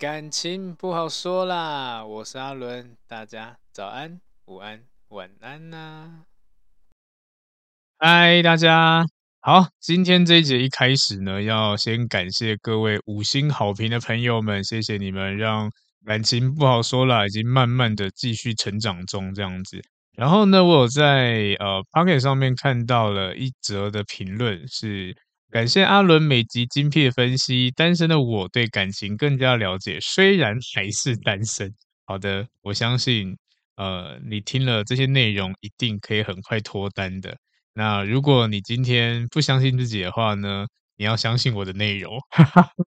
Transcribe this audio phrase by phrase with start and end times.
[0.00, 6.24] 感情不好说啦，我是阿伦，大家早安、午安、晚安呐、
[7.98, 9.04] 嗨，大家
[9.40, 15.70] 好，今天这一节一开始呢，要先感谢各位五星好评的朋友们，谢谢你们，让
[16.06, 19.82] 感情不好说啦，已经慢慢的继续成长中这样子。
[20.16, 25.14] 然后呢，我有在呃 Pocket 上面看到了一则的评论是。
[25.50, 31.74] 感谢阿伦每集精辟的分析，单身的我对感情更加了解，虽然还是单身。
[32.06, 33.36] 好的，我相信，
[33.76, 37.36] 呃，你听了这些内容，一定可以很快脱单的。
[37.74, 40.66] 那如果你今天不相信自己的话呢，
[40.96, 42.16] 你要相信我的内容，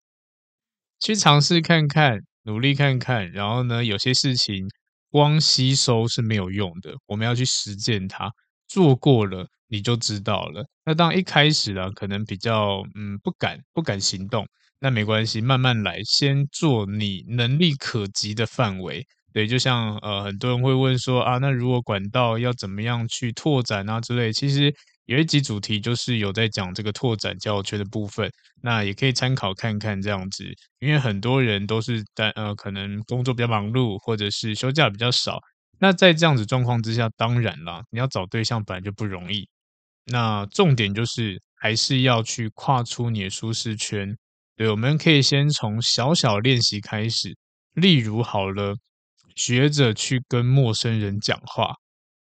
[1.00, 4.68] 去尝试看看，努力看看，然后呢，有些事情
[5.10, 8.30] 光吸收是没有用的，我们要去实践它，
[8.70, 9.46] 做过了。
[9.72, 10.66] 你就知道了。
[10.84, 14.44] 那当一开始呢，可能比较嗯不敢不敢行动，
[14.80, 19.06] 那没关系，慢慢来，先做你能力可及的范围。
[19.32, 24.74] 对，就像呃很多人会问说啊，那如果管道要怎么样去拓展啊之类，其实
[25.06, 28.28] 有一集主题就是有在讲这个拓展教圈的部分，
[28.64, 30.44] 那也可以参考看看这样子。
[30.80, 35.40] 因为很多人都是在呃可能工作比较忙碌，或者是休假比较少，
[35.80, 39.48] 那在这样子状况之下，当然啦，你要找对象本来就不容易。
[40.06, 44.16] 那重点就是还是要去跨出你的舒适圈。
[44.56, 47.36] 对，我们可以先从小小练习开始，
[47.74, 48.76] 例如好了，
[49.36, 51.76] 学着去跟陌生人讲话。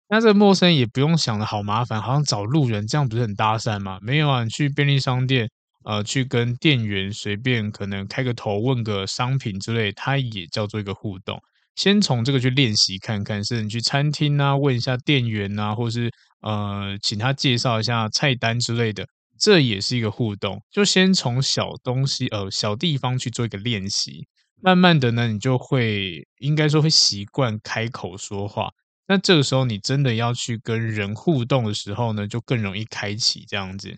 [0.10, 3.98] 那这陌生也不用想的好麻烦，好像找路人这样不是很搭讪吗？
[4.02, 5.50] 没有啊，你去便利商店，
[5.84, 11.42] 呃，去跟店员随便可能开个头问个商品之类，它也叫做一个互动。
[11.78, 16.12] 先从这个去练习看看，是你去餐厅啊，问一下店员啊，或是
[16.42, 19.08] 呃，请他介绍一下菜单之类的，
[19.40, 20.60] 这也是一个互动。
[20.72, 24.28] 就先从小东西呃小地方去做一个练习，
[24.60, 28.70] 慢慢的呢，你就会应该说会习惯开口说话。
[29.08, 33.96] 那这个时候你真的要去跟人互动的时候呢，就更容易开启这样子。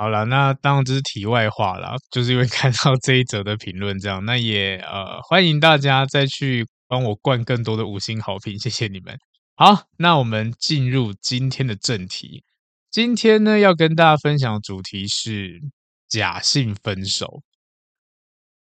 [0.00, 9.14] 好了，那当然这是题外话啦，就是因为看到这一则的评论，这样，那也呃欢迎大家再去帮我灌更多的五星好评，谢谢你们。
[9.56, 12.42] 好，那我们进入今天的正题。
[12.90, 15.60] 今天呢，要跟大家分享的主题是
[16.08, 17.42] 假性分手。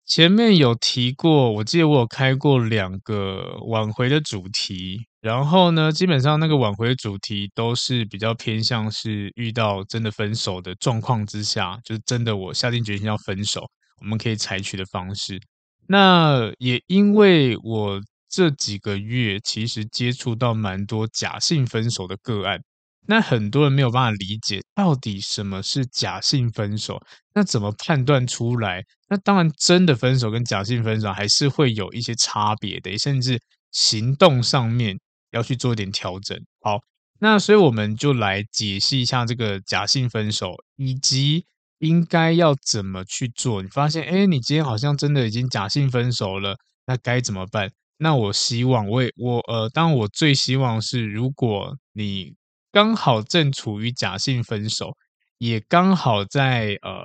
[0.06, 13.69] 前面有提过，我记得我有开过两个挽回的主题，然后呢，基本上那个挽回主题都是比较偏向是遇到真的分手的状况之下，就是真的我下定决心要分手，
[14.02, 15.40] 我们可以采取的方式。
[15.88, 22.62] 那也因为我这几个月其实接触到蛮多假性分手的个案。
[23.07, 27.01] 那很多人没有办法理解到底什么是假性分手，
[27.34, 28.84] 那怎么判断出来？
[29.07, 33.41] 那当然，真的分手跟假性分手还是会有一些差别的，甚至
[33.72, 34.96] 行动上面
[35.31, 36.40] 要去做一点调整。
[36.62, 36.79] 好，
[37.19, 41.45] 那所以我们就来解析一下这个假性分手，以及
[41.79, 43.62] 应该要怎么去做。
[43.62, 47.72] 你发现，哎，你今天好像真的已经假性分手了，那该怎么办？
[47.97, 52.34] 那我希望，我也我呃，当我最希望是，如果你
[52.72, 54.95] 刚好正处于假性分手，
[55.38, 57.03] 也刚好在呃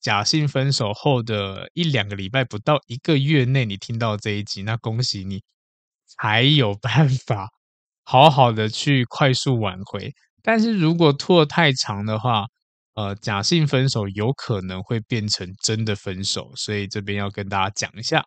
[0.00, 5.42] 假性分手后的一两个礼拜不到一个月内，你听到这一集，那恭喜你，
[6.16, 7.50] 还有办法
[8.04, 10.12] 好好的去快速挽回。
[10.42, 12.46] 但是如果拖太长的话，
[12.94, 18.24] 呃，假性分手有可能会变成真的分手，所以这边要跟大家讲一下。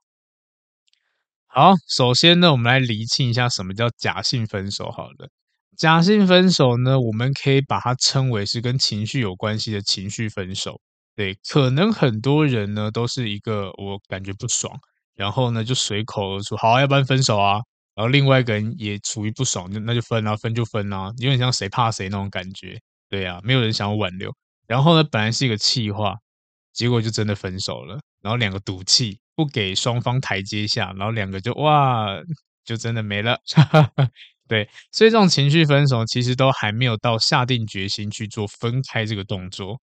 [1.47, 4.89] 好，首先呢，我们来厘清一下什么叫假性分手。
[4.91, 5.29] 好了。
[5.77, 10.79] 假性分手呢，我们可以把它称为是跟情绪有关系的情绪分手。
[11.15, 14.71] 对，可能很多人呢都是一个我感觉不爽，
[15.15, 17.59] 然后呢就随口而出，好，要不然分手啊。
[17.95, 22.79] 然后另外一个人也处于不爽，就那就分啊，分就分啊，有点像谁怕谁那种感觉。
[23.09, 24.33] 对啊，没有人想要挽留。
[24.67, 26.15] 然后呢，本来是一个气话，
[26.73, 27.99] 结果就真的分手了。
[28.21, 32.07] 然后两个赌气，不给双方台阶下，然后两个就哇，
[32.65, 33.37] 就真的没了。
[34.47, 39.79] 对，所以这种情绪分手其实都还没有到下定决心去做分开这个动作。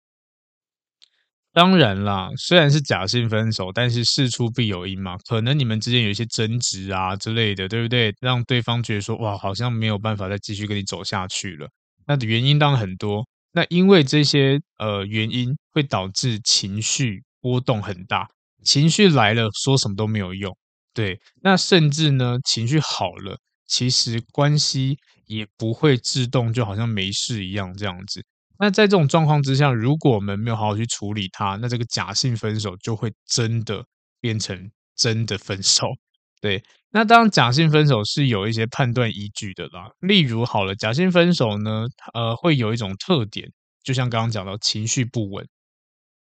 [1.52, 8.14] 当然啦，虽然是假性分手，但是事出必有因嘛，可能你们之间有一些争执啊之类的，对不对？
[8.20, 11.68] 让对方觉得说，哇，好像没有办法再继续跟你走下去了。
[12.06, 18.28] 那的原因当然很多，那因为这些呃原因会导致情绪波动很大，
[18.64, 20.56] 情绪来了说什么都没有用。
[20.94, 23.36] 对，那甚至呢，情绪好了。
[23.66, 28.20] 其实关系也不会自动就好像没事一样这样子。
[28.60, 33.82] 那在这种状况之下，如果我们没有好好去处理它，那这个假性分手就会真的
[34.20, 35.86] 变成真的分手。
[36.42, 39.90] 对，那当然假性分手是有一些判断依据的啦。
[40.00, 43.50] 例如，好了，假性分手呢，呃，会有一种特点，
[43.82, 45.48] 就像刚刚讲到情绪不稳，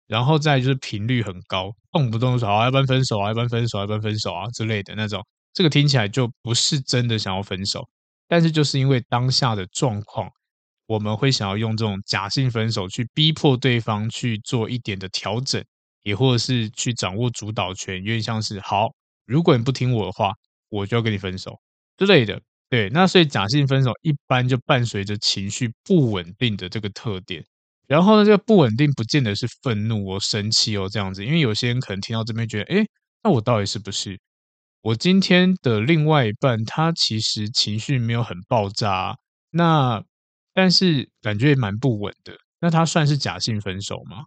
[0.06, 5.20] 然后再就是频率很高，动不动就说啊，要不然分手啊，要不然分手，要不然分手啊之类的那种。
[5.52, 7.88] 这个听起来就不是真的想要分手，
[8.28, 10.30] 但是就是因为当下的状况，
[10.88, 15.62] 我们会想要用这种假性分手去逼迫对方去做一点的调整，
[16.02, 18.88] 也或者是去掌握主导权，有点像是好。
[19.26, 20.32] 如果你不听我的话，
[20.70, 21.60] 我就要跟你分手
[21.98, 22.40] 之类的。
[22.70, 27.44] 对，那所以假性分手一般就伴随着情绪不稳定的这个特点。
[27.86, 32.86] 然后呢，这个不稳定不见得是愤怒哦、生气哦这样子，因为有些人可能听到这边觉得，诶，
[33.22, 34.18] 那我到底是不是
[34.82, 36.62] 我今天的另外一半？
[36.64, 39.16] 他其实情绪没有很爆炸，
[39.50, 40.02] 那
[40.58, 42.36] 但是感觉也蛮不稳的。
[42.58, 44.24] 那他算是假性分手吗？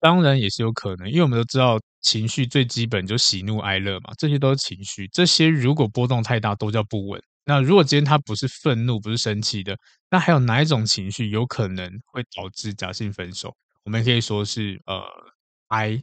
[0.00, 5.06] 当然也是有可能，因为我们都知道情绪最基本就喜怒哀乐嘛，这些都是情绪。
[5.12, 7.22] 这些如果波动太大，都叫不稳。
[7.44, 9.78] 那如果今天他不是愤怒，不是生气的，
[10.10, 13.54] 那还有哪一种情绪有可能会导致假性分手？
[13.84, 15.00] 我们可以说是呃
[15.68, 15.96] 哀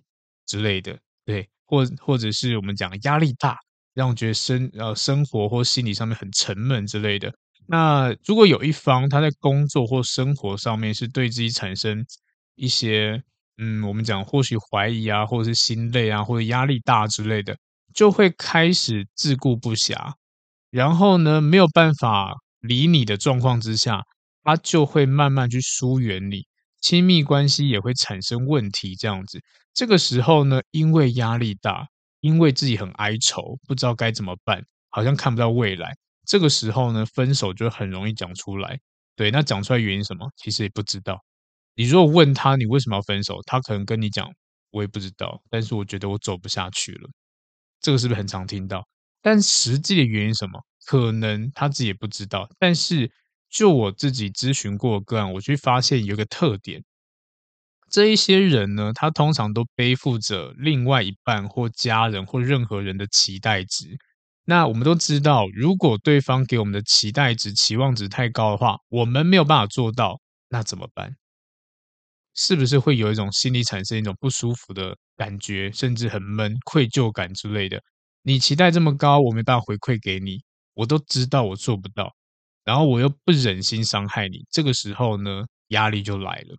[0.45, 3.57] 之类的，对，或或者是我们讲压力大，
[3.94, 7.33] 让我觉得生呃生活或心理上面很沉闷之类的。
[7.67, 12.06] 那如果有一方他在工作或生活上面是对自己产生
[12.56, 13.23] 一些。
[13.57, 17.56] 嗯，我们讲或许怀疑啊，或者是心累啊，或者压力大之类的，
[17.94, 20.12] 就会开始自顾不暇，
[20.71, 24.03] 然后呢，没有办法理你的状况之下，
[24.44, 26.45] 他就会慢慢去疏远你，
[26.81, 28.94] 亲密关系也会产生问题。
[28.97, 29.39] 这样子，
[29.73, 31.88] 这个时候呢，因为压力大，
[32.19, 35.95] 因为自己很哀愁，不知道该怎么办，好像看不到未来。
[36.25, 38.80] 这个时候呢，分手就很容易讲出来。
[39.16, 40.30] 对，那讲出来原因什么？
[40.36, 41.24] 其实也不知道。
[41.75, 44.30] 你如果问他你为什么要分手，他可能跟你讲，
[44.72, 47.10] 我也不知道，但是我觉得我走不下去了。
[47.81, 48.88] 这个是不是很常听到？
[49.22, 50.62] 但实际的原因什么？
[50.86, 52.48] 可能他自己也不知道。
[52.60, 53.12] 但是
[53.50, 56.83] 就我自己咨询过的个案，我就发现有一个特点：
[57.89, 63.98] 这一些人呢，他通常都背负着另外一半或家人或任何人的期待值。
[64.45, 71.15] 那我们都知道，如果对方给我们的期待值、期望值太高的话，我们没有办法做到，那怎么办？
[72.36, 77.81] 是不是会有一种心理产生一种不舒服的感觉，甚至很闷、愧疚感之类的？
[78.24, 80.44] 你期待这么高，我没办法回馈给你，
[80.74, 82.13] 我都知道我做不到，
[82.63, 86.57] 然后我又不忍心伤害你，这个时候呢，压力就来了。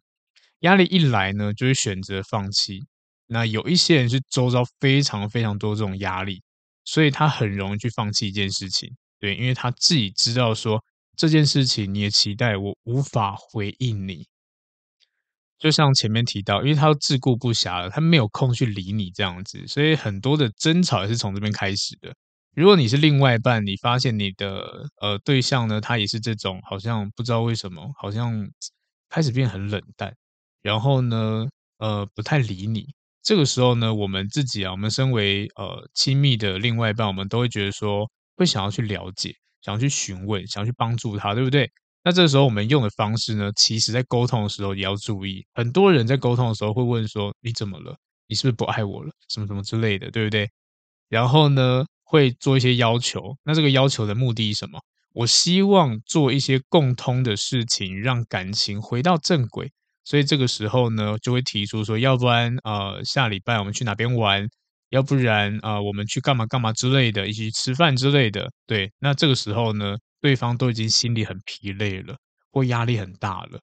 [0.61, 2.87] 压力一来呢，就会选择放弃。
[3.27, 6.43] 那有一些人是周遭非常非常多这种压力，
[6.87, 8.91] 所以他很容易去放弃一件事情。
[9.21, 10.83] 对，因为他自己知道说
[11.17, 14.27] 这件事情你的期待我无法回应你。
[15.59, 22.15] 就像前面提到，因为他自顾不暇了，他没有空去理你这样子，所以很多的争吵也是从这边开始的。
[22.55, 28.47] 如果你是另外一半，你发现你的呃对象呢，他也是这种，好像不知道为什么，好像
[29.09, 30.15] 开始变很冷淡，
[30.63, 31.47] 然后呢，
[31.79, 32.96] 呃，不太理你。
[33.27, 41.69] 这个时候呢，我们自己啊，我们身为呃亲密的另外一半，我们都会觉得说，会想要去了解，想要去询问，想要去帮助他，对不对？
[42.05, 45.45] 那这个时候我们用的方式呢，其实在沟通的时候也要注意。
[45.55, 47.97] 很多人在沟通的时候会问说：“你怎么了？
[48.29, 49.11] 你是不是不爱我了？
[49.29, 50.49] 什么什么之类的，对不对？”
[51.11, 53.37] 然后呢，会做一些要求。
[53.43, 54.79] 那这个要求的目的是什么？
[55.15, 59.73] 我希望做一些共通的事情，让感情回到正轨。
[60.07, 64.49] 所以这个时候呢，就会提出说：“要不然，呃，下礼拜我们去哪边玩？
[64.91, 72.17] 要不然，呃，我们去干嘛干嘛之类的，一起吃饭之类的。”对，那这个时候呢，对方都已经心里很疲累了，
[72.53, 73.61] 或压力很大了，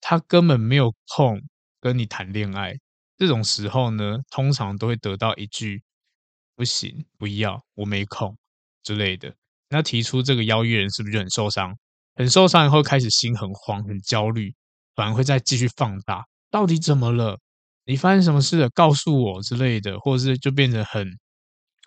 [0.00, 1.40] 他根本没有空
[1.80, 2.74] 跟你谈恋爱。
[3.16, 5.82] 这种时候呢，通常都会得到一句
[6.54, 8.36] “不行，不要，我没空”
[8.84, 9.34] 之类的。
[9.70, 11.74] 那提出这个邀约人是不是就很受伤？
[12.14, 14.54] 很受伤以后开始心很慌、很焦虑，
[14.98, 16.24] 反而会再继续放大。
[16.50, 17.38] 到底怎么了？
[17.84, 18.68] 你发生什么事了？
[18.70, 21.06] 告诉我之类的，或者是就变得很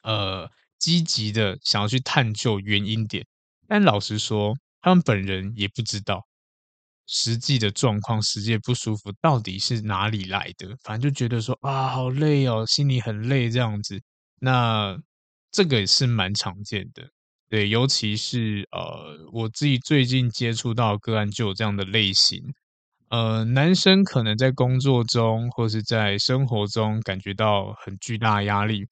[0.03, 0.49] 呃
[0.79, 3.25] 积极的想要去探究原因点。
[3.67, 6.25] 但老实说，他们本人也不知道
[7.05, 10.73] 实际的状况，实际的不舒服到底是哪里来的。
[10.81, 14.01] 反正就觉得说啊，好累哦，心里很累这样子。
[14.39, 14.97] 那
[15.51, 17.03] 这个也是蛮常见的，
[17.49, 22.41] 对，尤其是呃，我自己最近接触到个案就有这样的类型。
[23.11, 28.87] 呃，男生可能在工作中或是在生活中感觉到很巨大压力，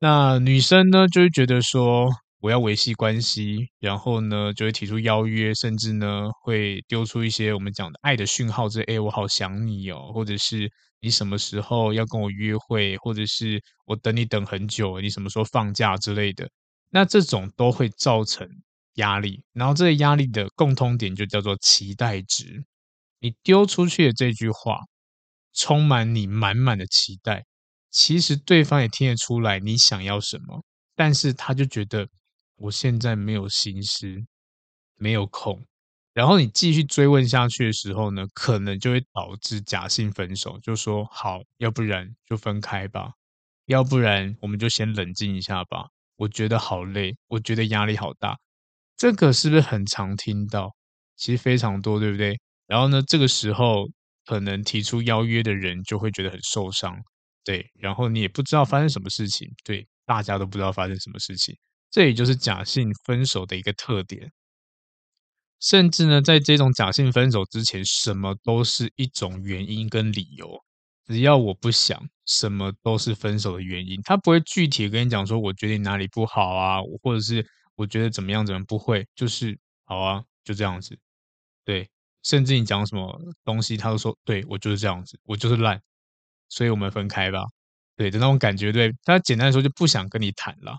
[0.00, 2.10] 那女生呢，就会觉得说。
[2.40, 10.70] 我要维系关系，然后呢就会提出邀约，甚至呢会丢出一些我们讲的爱的讯号，这哎我好想你哦，或者是
[11.00, 15.96] 你什么时候要跟我约会，或者是我等你等很久，你什么时候放假？
[15.96, 16.46] 之类的，
[16.90, 18.46] 那这种都会造成
[18.96, 22.62] 压力，然后这个压力的共通点就叫做期待值，
[23.24, 24.80] 你丢出去的这句话
[25.54, 27.46] 充满你满满的期待，
[27.90, 30.62] 其实对方也听得出来你想要什么，
[30.94, 32.06] 但是他就觉得。
[32.56, 34.06] 我现在没有心思，
[34.96, 35.60] 没有空。
[36.12, 43.10] 然后你继续追问下去的时候呢，可能就会导致假性分手，就说好，要不然就分开吧，
[43.66, 45.88] 要不然我们就先冷静一下吧。
[46.14, 48.38] 我觉得好累，我觉得压力好大。
[48.96, 50.76] 这个是不是很常听到？
[51.16, 52.38] 其实非常多，对不对？
[52.66, 53.86] 然后呢，这个时候
[54.26, 56.96] 可能提出邀约的人就会觉得很受伤，
[57.44, 57.70] 对。
[57.74, 61.56] 然后你也不知道发生什么事情，对，大家都不知道发生什么事情。
[61.90, 64.32] 这也就是假性分手的一个特点，
[65.60, 70.62] 甚至呢，在这种假性分手之前，什么都是一种原因跟理由。
[71.06, 74.00] 只要我不想，什么都是分手的原因。
[74.04, 80.98] 他不会具体跟你讲说，我觉得你哪里不好啊，或者是我觉得怎么样怎么样，不会，就是好啊，就这样子。
[81.64, 81.88] 对，
[82.24, 85.80] 甚至你讲什么东西，他都说，对，我就是这样子，我就是烂，
[86.48, 87.40] 所以我们分开吧。
[87.96, 90.76] 对的那种感觉，对，他简单来说就不想跟你谈了。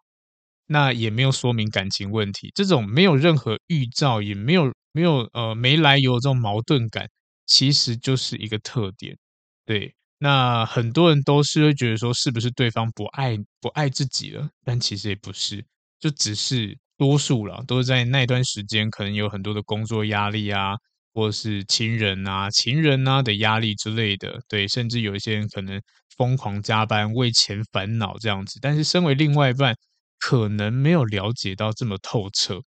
[0.68, 7.08] 那也没有说明感情问题，这种没有任何预兆，也没有没有呃没来由这种矛盾感，
[7.46, 9.18] 其实就是一个特点。
[9.66, 14.50] 对，那很多人都是会觉得说，是不是对方不爱不爱自己了？
[14.64, 15.64] 但其实也不是，
[16.00, 20.74] 就只是多数了，都是在那段时间可能有很多的工作压力啊，
[21.16, 24.40] 或是亲人啊、情人啊的压力之类的。
[24.48, 25.82] 对，甚至有一些人可能
[26.18, 28.60] 疯狂加班，为钱烦恼这样子。
[28.62, 29.76] 但是身为另外一半，
[30.20, 32.62] 可能没有了解到这么透彻，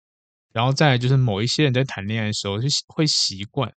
[0.53, 3.71] 然后再来就是某一些人在谈恋爱的时候，就会习惯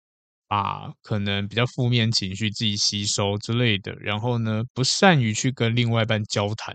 [0.46, 6.74] 把可能比较负面情绪自己吸收之类的，然后呢，不善于去跟另外一半交谈，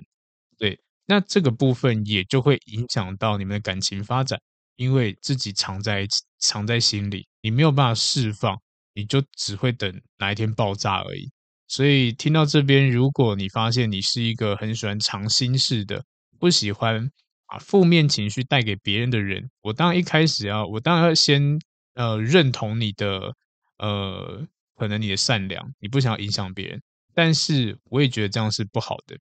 [0.57, 4.39] 对，那这个部分也就会影响到你们的感情发展，
[4.75, 6.05] 因为自己藏在
[6.39, 8.57] 藏在心里，你没有办法释放，
[8.95, 11.29] 你就只会等哪一天爆炸而已。
[11.67, 16.05] 所以听到这边，如果你发现你是一个很喜欢藏心事的，
[16.39, 17.12] 不喜欢
[17.45, 21.59] 把负面情绪带给别人的人，我当然一开始要，我当然要先
[21.95, 23.35] 呃认同你的
[23.77, 26.81] 呃可能你的善良，你不想要影响别人，
[27.13, 29.17] 但是我也觉得这样是不好的，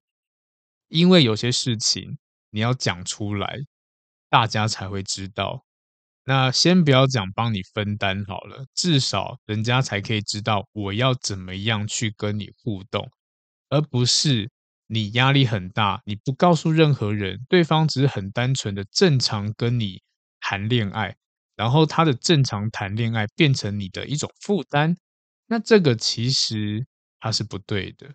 [0.87, 2.17] 因为有些事情
[2.51, 3.57] 你要讲出来，
[4.29, 5.65] 大家才会知道。
[6.25, 13.09] 那先不要讲帮你分担好了，至少人家才可以知道我要怎么样去跟你互动，
[13.69, 14.49] 而不是。
[14.87, 19.99] 你压力很大，你不告诉任何人，对方只是很单纯的正常跟你
[20.39, 21.15] 谈恋爱，
[21.55, 24.95] 然后他的正常谈恋爱变成你的一种负担，
[25.47, 26.85] 那这个其实
[27.19, 28.13] 他是不对的。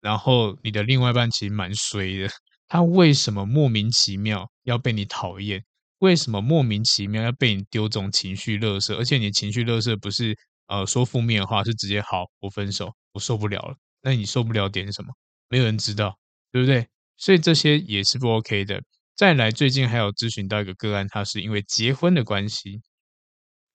[0.00, 2.30] 然后你的另外一半其实蛮衰的，
[2.68, 5.62] 他为什么莫名其妙要被你讨厌？
[6.00, 8.94] 为什么莫名其妙要被你丢这种情绪垃圾？
[8.96, 13.76] 而且你情绪垃圾不是呃说负面的话，是直接好，我分手，我受不了了。
[14.02, 15.12] 那你受不了点什么？
[15.48, 16.18] 没有人知道，
[16.52, 16.86] 对不对？
[17.18, 18.82] 所以这些也是不 OK 的。
[19.14, 22.80] 再来，最近还有咨询到一个个案，他是因为结婚的关系，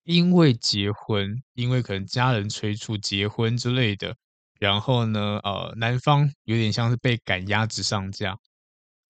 [0.05, 4.15] 因为结婚，因为可能家人催促结婚之类的，
[4.59, 8.35] 然后呢，呃，男方有点像是被赶鸭子上架，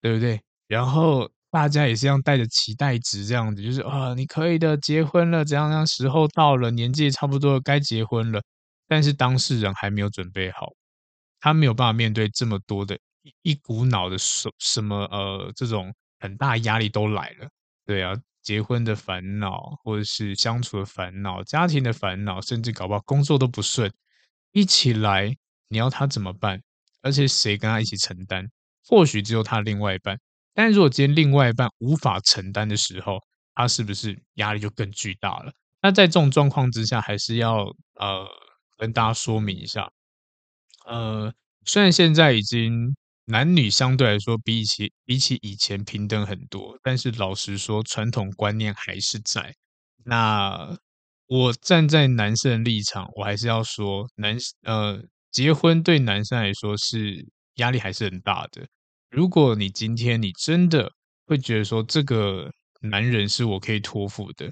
[0.02, 0.42] 对不对？
[0.68, 8.42] 然后大家也是这样带着期待值这样子，就是啊，你可以的，结婚了，怎样怎样，时候到了，年纪差不多，该结婚了，
[8.90, 10.74] 但是当事人还没有准备好。
[11.40, 17.48] 他没有办法面对这么多的一一股脑的什什么呃这种很大压力都来了，
[17.86, 23.90] 对啊，结婚的烦恼，或者是相处的烦恼，家庭的烦恼，甚至搞不好工作都不顺，
[24.52, 25.34] 一起来，
[25.70, 26.62] 你要他怎么办？
[27.02, 28.46] 而且谁跟他一起承担？
[28.86, 30.20] 或许只有他另外一半，
[30.56, 33.20] 但如果今天另外一半无法承担的时候，
[33.54, 35.52] 他是不是压力就更巨大了？
[35.82, 37.66] 那在这种状况之下，还是要
[38.00, 38.26] 呃
[38.78, 39.92] 跟大家说明一下。
[40.88, 41.34] 呃，
[41.66, 42.96] 虽然现在已经
[43.26, 49.54] 男女相对来说比以前比起以前平等很多，但是老实说，传统观念还是在。
[50.06, 50.78] 那
[51.28, 58.68] 我站在男生的立场，我还是要说，男呃结婚对男生来说是压力还是很大的。
[59.16, 60.92] 如果你今天你真的
[61.26, 64.52] 会觉得说这个男人是我可以托付的，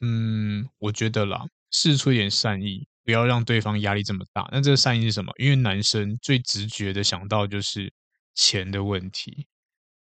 [0.00, 2.86] 嗯，我觉得啦，试出一点善意。
[3.02, 4.46] 不要让对方压力这么大。
[4.52, 5.32] 那这个善意是什么？
[5.38, 7.90] 因为男生最直觉的想到就是
[8.34, 9.46] 钱的问题。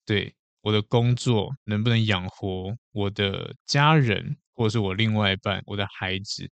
[0.05, 6.49] 对，我的工作能不能养活我的家人，或者是我另外一半，我的孩子，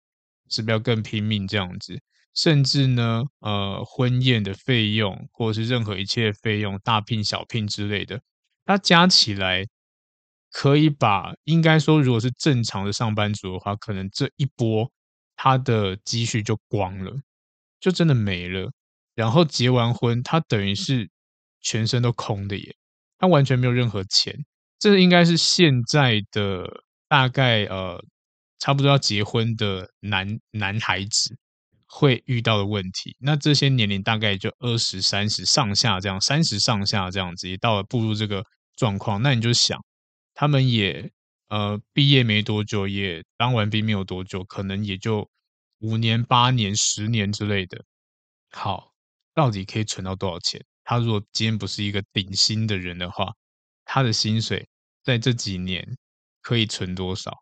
[0.50, 1.98] 是不是要更拼命这样子？
[2.34, 8.20] 甚至呢，呃，婚宴的费用，或者是任何一切费用，大聘小聘之类的，
[8.64, 9.66] 它加起来
[10.50, 14.90] 可以把，应该说，如果是正常的上班族的话，可能这一波
[15.36, 17.20] 他的积蓄就光了，
[17.80, 18.70] 就真的没了。
[19.14, 21.10] 然后结完婚，他等于是
[21.60, 22.74] 全身都空的耶，
[23.18, 24.44] 他完全没有任何钱。
[24.78, 28.02] 这应该是现在的大概呃，
[28.58, 31.36] 差不多要结婚的男男孩子。
[31.92, 38.44] 会遇到的问题，那这些年龄大概就二十三十上下这样，三十上下这样子，也到了步入这个
[38.76, 39.20] 状况。
[39.20, 39.84] 那你就想，
[40.32, 41.10] 他们也
[41.48, 45.28] 呃毕业没多久，也当完兵没有多久，可能也就
[45.80, 47.84] 五年、八年、十年之类的。
[48.52, 48.92] 好，
[49.34, 50.64] 到底可以存到多少钱？
[50.84, 53.32] 他如果今天不是一个顶薪的人的话，
[53.84, 54.64] 他的薪水
[55.02, 55.84] 在这几年
[56.40, 57.36] 可以存多少？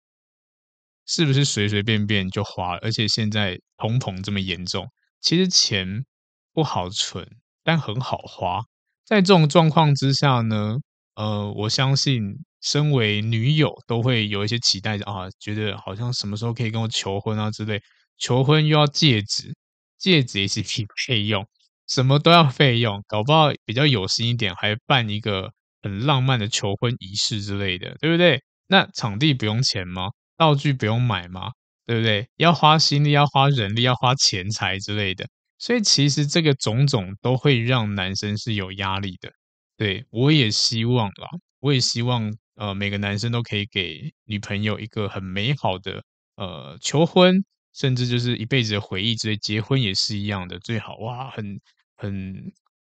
[1.08, 2.80] 是不是随随便便就花了？
[2.82, 4.86] 而且现在通膨这么严重，
[5.20, 6.04] 其实钱
[6.52, 7.26] 不好存，
[7.64, 8.60] 但很好花。
[9.04, 10.76] 在这种状况之下呢，
[11.16, 12.22] 呃，我相信
[12.60, 17.80] 身为女友都会有一些期待啊，觉得好像什么时候可以跟我求婚啊之类。
[18.18, 19.54] 求婚又要戒指，
[19.96, 21.46] 戒指也是笔费 用，
[21.88, 25.50] 什么都要费用，搞不好比较有心一点，还办一个
[25.82, 28.42] 很浪漫的求婚仪式之类的，对不对？
[28.66, 30.10] 那场地不用钱吗？
[30.38, 31.52] 道具不用买吗？
[31.84, 32.28] 对不对？
[32.36, 35.26] 要花心力，要花人力，要花钱财之类的。
[35.58, 39.30] 所以其实这个种种都会让男生是有压力的。
[39.76, 41.28] 对，我也希望啦，
[41.60, 46.02] 我也希望呃每个男生都可以给女朋友一个很美好的
[46.36, 49.36] 呃求婚，甚至就是一辈子的回忆之类。
[49.36, 51.60] 结婚也是一样的，最好哇，很
[51.96, 52.52] 很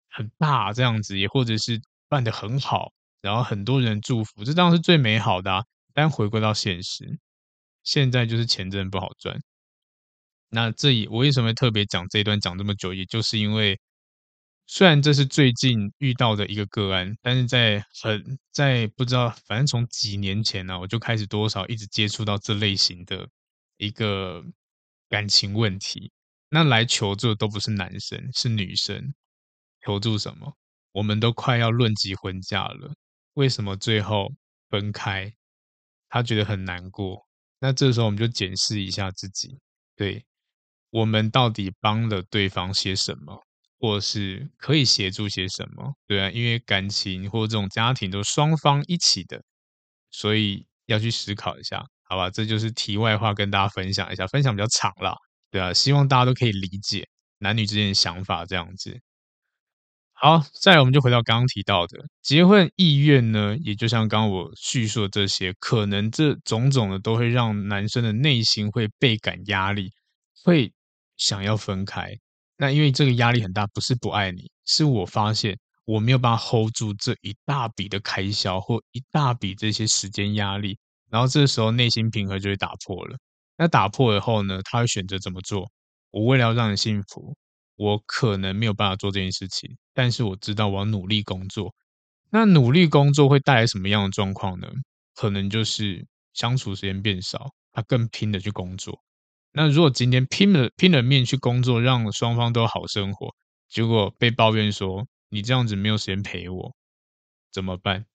[0.10, 2.92] 很大这样子，也或者是办得很好，
[3.22, 5.64] 然后很多人祝福，这当然是最美好的啊。
[5.96, 7.20] 但回归到现实。
[7.84, 9.40] 现在就是钱真的不好赚。
[10.50, 13.80] 那这里我为什么特别讲这一段讲这么久，也就是因为
[14.68, 23.28] 虽然这是最近遇到的一个个案，但是在很在不知道，反正从几年前呢、我就开始多少一直接触到这类型的
[23.78, 24.44] 一个
[25.10, 26.12] 感情问题。
[26.50, 29.14] 那来求助的都不是男生，是女生。
[29.82, 30.56] 求助什么？
[30.92, 32.94] 我们都快要论及婚嫁了，
[33.34, 34.32] 为什么最后
[34.70, 35.34] 分开？
[36.08, 37.28] 他觉得很难过。
[37.64, 39.58] 那这时候我们就检视一下自己，
[39.96, 40.26] 对，
[40.90, 43.42] 我们到底帮了对方些什么，
[43.80, 45.96] 或是可以协助些什么？
[46.06, 49.42] 对啊，因为感情或这种家庭都是双方一起的，
[50.12, 52.30] 所以要去思考一下，好吧？
[52.30, 55.16] 这就是题外话，跟大家分享一下，分享比较长了，
[55.50, 59.00] 对啊，希望大家都可以理解男女之间的想法这样子。
[60.24, 69.92] 好，再来我们就回到刚刚提到的结婚意愿呢，也就像刚刚我叙述的这些，可能这种种的都会让男生的内心会倍感压力，
[70.42, 70.72] 会
[71.18, 72.10] 想要分开。
[72.56, 80.78] 那因为这个压力很大，不是不爱你，是我发现我没有办法 hold 住这一大笔的开销或一大笔这些时间压力，
[81.10, 83.18] 然后这时候内心平衡就会打破了。
[83.58, 85.70] 那打破以后呢，他会选择怎么做？
[86.12, 87.36] 我为了要让你幸福。
[87.84, 91.74] 我可能没有办法做这件事情，但是我知道我要努力工作。
[92.32, 94.68] 那努力工作会带来什么样的状况呢？
[95.16, 99.02] 可能就是相处时间变少，他更拼的去工作。
[99.52, 103.36] 那如果今天拼了拼了命去工作，让双方都好生活，
[103.70, 106.76] 结果被抱怨说你这样子没有时间陪我，
[107.52, 108.06] 怎么办？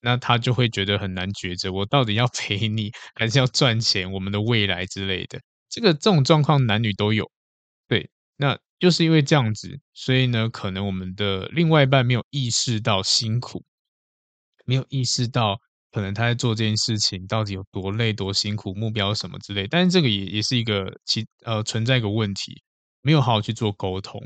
[0.00, 5.40] 那他就会觉得很难抉择，我到底要 陪你，还是要赚钱，我们的未来之类的。
[5.70, 7.30] 这个这种状况男女都有，
[7.88, 8.10] 对。
[8.36, 13.64] 那就是因为这样子，所以呢，可能我们的另外一半没有意识到辛苦，
[14.66, 15.58] 没有意识到
[15.90, 19.66] 可能他在做这件事情到底有多累、多辛苦，目标什么之类。
[19.68, 22.62] 但是这个也也是一个其呃存在一个问题，
[23.00, 24.20] 没有好好去做沟通。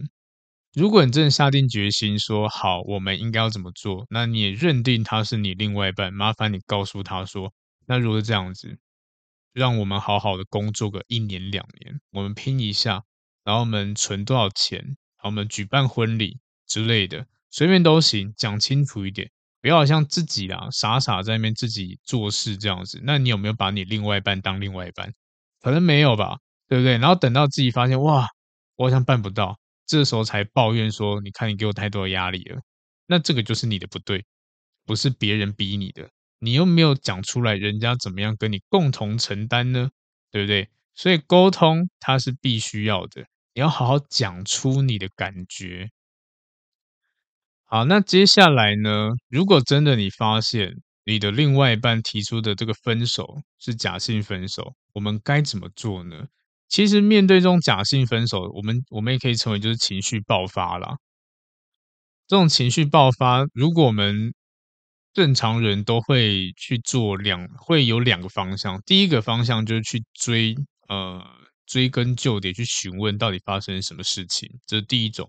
[0.74, 7.52] 如果你真的下定决心说好，我们应该要怎么做，那你也认定他是你另外一半，麻烦你告诉他说，
[7.86, 8.78] 那如果是这样子，
[9.52, 13.04] 让我们好好的工作个一年两年，我们拼一下。
[13.48, 14.78] 然后我们存多少钱？
[14.78, 19.30] 然后我们举办婚礼之类的，随便都行，讲清楚一点，
[19.62, 23.00] 不要像自己啦，傻傻在那边自己做事这样子。
[23.02, 25.14] 那你有没有把你另外一半当另外一半？
[25.62, 26.36] 可能没有吧，
[26.68, 26.98] 对不对？
[26.98, 28.28] 然后等到自己发现，哇，
[28.76, 32.60] 我好像办不到，这时候才抱怨说，你看你给我太多压力了。
[33.06, 34.26] 那这个就是你的不对，
[34.84, 39.88] 不是别人逼你的，你又没有讲出来，人家怎么样跟你共同承担呢？
[40.30, 40.68] 对不对？
[40.94, 43.24] 所以沟通它是必须要的。
[43.58, 45.90] 你要好好讲出你的感觉。
[47.64, 49.08] 好，那接下来呢？
[49.28, 56.28] 如果真的你发现你的另外一半提出的这个分手是假性分手，我们该怎么做呢？
[56.68, 60.96] 其实面对这种假性分手，我们我们也可以称为就是情绪爆发啦。
[62.28, 64.32] 这种情绪爆发，如果我们
[65.12, 68.80] 正常人都会去做两，会有两个方向。
[68.86, 70.54] 第一个方向就是去追，
[70.88, 71.20] 呃，
[71.68, 75.28] 追根究底去询问到底发生什么事情，这是第一种。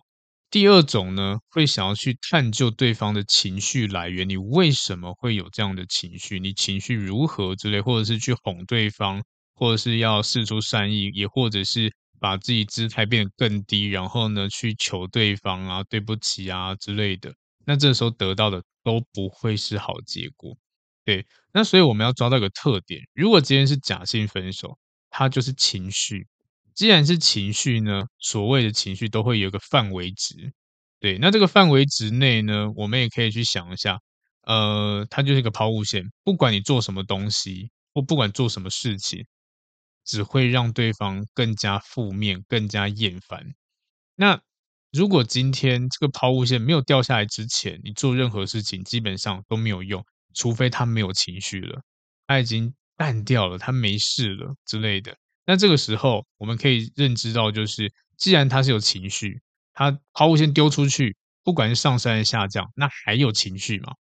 [0.49, 6.39] 第二种呢，会想要去探究对方的情绪来源，你为什么会有这样的情绪？
[6.39, 9.21] 你情绪如何之类，或者是去哄对方，
[9.53, 17.31] 或者是要释出善意，也或者是把自己姿态变得更低，然后呢，去求对方啊，对不起啊之类的。
[17.65, 20.57] 那这时候得到的都不会是好结果。
[21.05, 21.23] 对，
[21.53, 24.77] 那所以我们要抓到一个特点，如果今天是假性分手，
[25.09, 26.27] 它就是情绪。
[26.75, 30.53] 既然是情绪呢，所谓的情绪都会有个范围值，
[30.99, 33.99] 对，那这个范围值内呢，我们也可以去想一下，
[34.43, 39.25] 呃，它就是一个抛物线，不管你做什么东西，或不管做什么事情，
[40.05, 43.53] 只会让对方更加负面、更加厌烦。
[44.15, 44.41] 那
[44.91, 51.81] 如果今天这个抛物线没有掉下来之前，你做任何事情基本上都没有用，除非他没有情绪了，
[52.27, 55.15] 他已经淡掉了，他没事了之类的。
[55.45, 59.39] 那这个时候，我们可以认知到，就是既然他是有情绪，
[59.73, 63.93] 他抛物线丢出去，不管是上升还是下降，那还有情绪嘛？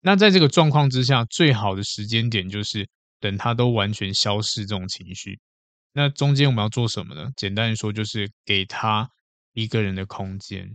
[0.00, 5.40] 那在这个状况之下，最好的时间点就是等他都完全消失这种情绪。
[5.92, 7.28] 那中间我们要做什么呢？
[7.36, 9.10] 简单的说，就是给他
[9.54, 10.70] 一个人的空间，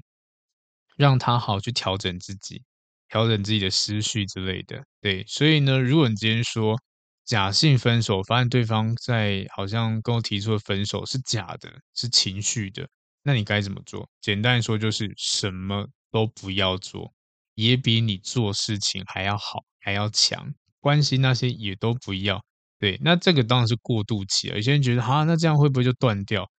[0.98, 2.64] 让他好去调整自己，
[3.08, 4.84] 调整自己的思绪之类的。
[5.00, 6.78] 对，所以呢，如果你今天说，
[7.26, 12.88] 假性分手，发现对方在好像跟我提出的分手是假的，是情绪的，
[13.24, 14.10] 那你该怎么做？
[14.20, 17.14] 简单说就是什么都不要做，
[17.56, 20.54] 也比你做事情还要好，还要强。
[20.80, 22.44] 关系那些也都不要。
[22.80, 24.56] 对，那这个当然是过渡期了。
[24.56, 26.50] 有些人觉得，哈，那这样会不会就断掉？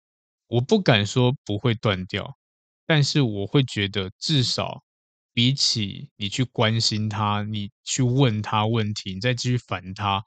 [0.47, 2.37] 我不敢说不会断掉，
[2.87, 4.83] 但是我会觉得至少
[5.35, 10.25] 比起你去关心他，你去问他问题，你再继续烦他。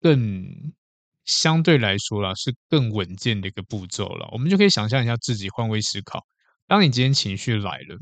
[0.00, 0.72] 更
[1.24, 4.28] 相对来说啦，是更稳健的一个步骤了。
[4.32, 6.24] 我们就可以想象一下自己换位思考：
[6.66, 7.98] 当你今天情绪来了，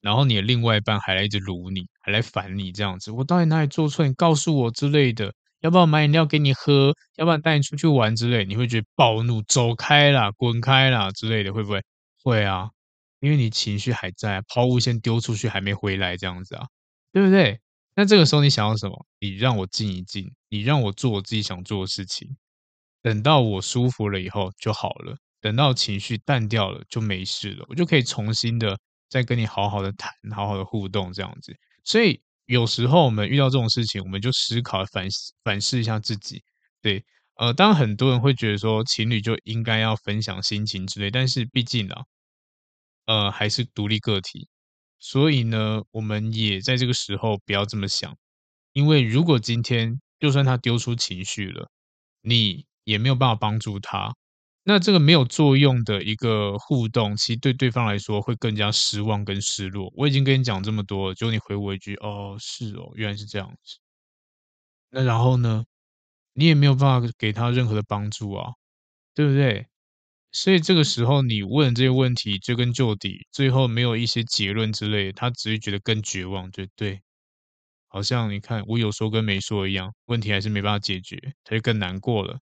[0.00, 4.06] 然后你的另外一半还来一直辱你，还来烦你这样子，我到底哪里做错？
[4.06, 6.94] 你告诉我之类的，要不要买饮料给你喝？
[7.16, 11.82] 要不然带你出去玩之类，你会觉得暴怒，走开啦，滚开啦之类的，会不会？
[12.22, 12.70] 会啊，
[13.20, 16.66] 因为你情绪还在，抛物线丢出去还没回来，这样子啊，
[17.12, 17.60] 对不对？
[17.94, 19.06] 那这个时候你想要什么？
[19.20, 22.36] 你让我静一静，你让我做我自己想做的事情，
[23.02, 28.78] 等到我舒服了以后就好了，等到情绪淡掉了就没事了，我就可以重新的
[29.08, 31.54] 再跟你好好的谈，好好的互动这样子。
[31.84, 35.06] 所以有时候我们遇到这种事情，我们就思考反
[35.44, 36.42] 反思一下自己。
[36.82, 37.04] 对，
[37.36, 42.02] 呃，当然很多人会觉得说情侣就应该要分享心情之类，但是毕竟啊，
[43.06, 44.48] 呃，还是独立个体。
[44.98, 48.16] 所以呢，我们也在这个时候不要这么想，
[48.72, 51.70] 因为如果今天就算他丢出情绪了，
[52.22, 54.14] 你也没有办法帮助他，
[54.64, 59.92] 那这个没有作用的一个互动，其实对对方来说会更加失望跟失落。
[59.96, 63.76] 我已经跟你讲这么多了，结果你回我一句：“哦，是哦，原来是这样子。”
[64.92, 65.64] 那然后呢，
[66.34, 68.52] 你也没有办法给他任何的帮助啊，
[69.14, 69.66] 对不对？
[70.32, 77.00] 所以这个时候你问这些问题追根究底，最后没有一些结论之类，他只会觉得更绝望，对对，
[77.90, 82.40] 好像你看我有说跟没说一样，问题还是没办法解决，他就更难过了。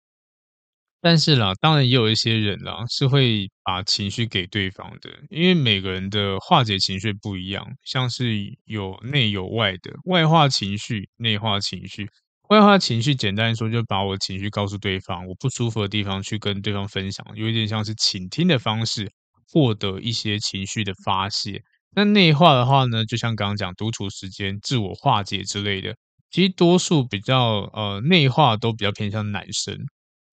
[1.02, 12.08] 但是啦，当然也有一些人啦，是会把情绪给对方的，因为每个人的化解情绪不一样，像是有内有外的，外化情绪，内化情绪。
[12.48, 19.10] 外化情绪，简单说，就把我情绪告诉对方，我不舒服的地方去跟对方分享，有一点像是倾听的方式，
[19.52, 21.62] 获得一些情绪的发泄。
[21.96, 25.96] 那内化的话呢，就像刚刚讲独处时间、自我化解之类的，
[26.30, 29.74] 其实多数比较呃内化都比较偏向男生，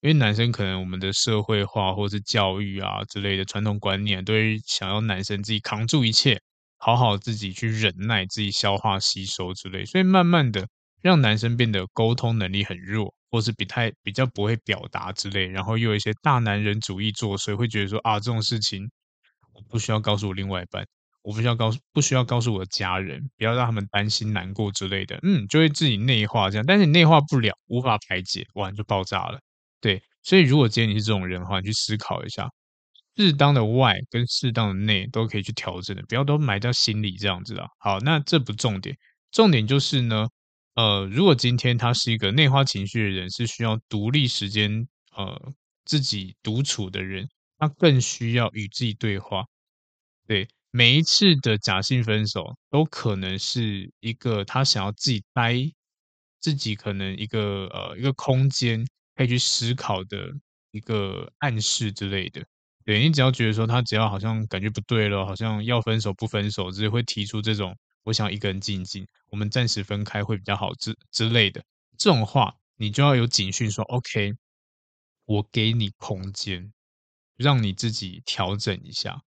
[0.01, 6.39] 因为男生可能我们的社会化或是教育啊之类的传统观念，都会想要男生自己扛住一切，
[6.77, 10.67] 好好自己去忍耐、自己消化吸收之类，所以慢慢的。
[11.01, 18.89] 让男生变得沟通能力很弱，或是比太比较不会表达之类，然后又有一些大男人主义作祟，会觉得说啊，这种事情
[19.53, 20.85] 我不需要告诉我另外一半，
[21.23, 29.39] 我不需要告诉不需要告诉我的家人，不要让他们担心难过之类的，嗯，就会自己内化这样，但是你内化不了，无法排解，哇，就爆炸了。
[29.81, 32.49] 对，所以如果今天你是这种人的话，你去思考一下，
[33.17, 37.67] 适当的外跟适当的内都可以去调整的，不要都埋在心里这样子啊。
[37.79, 38.95] 好，那这不重点，
[39.31, 40.27] 重点就是呢，
[40.75, 45.53] 呃，如果今天他是一个内化情绪的人，是需要独立时间，呃，
[45.85, 49.43] 自己独处的人，他更需要与自己对话。
[50.27, 55.53] 对，每一次的假性分手，都可能是一个他想要自己待，
[56.39, 58.83] 自己可能一个呃一个空间
[59.15, 60.33] 可以去思考的
[60.71, 62.43] 一个暗示之类的。
[62.83, 71.63] 对，你只要觉得说他只要好像感觉不对了，好像要分手不分手，只是会提出这种我想一个人静静，我们暂时分开会比较好之之类的
[71.99, 74.33] 这种话，你就要有警讯说 OK，
[75.25, 76.73] 我给你空间，
[77.37, 79.21] 让你自己调整一下。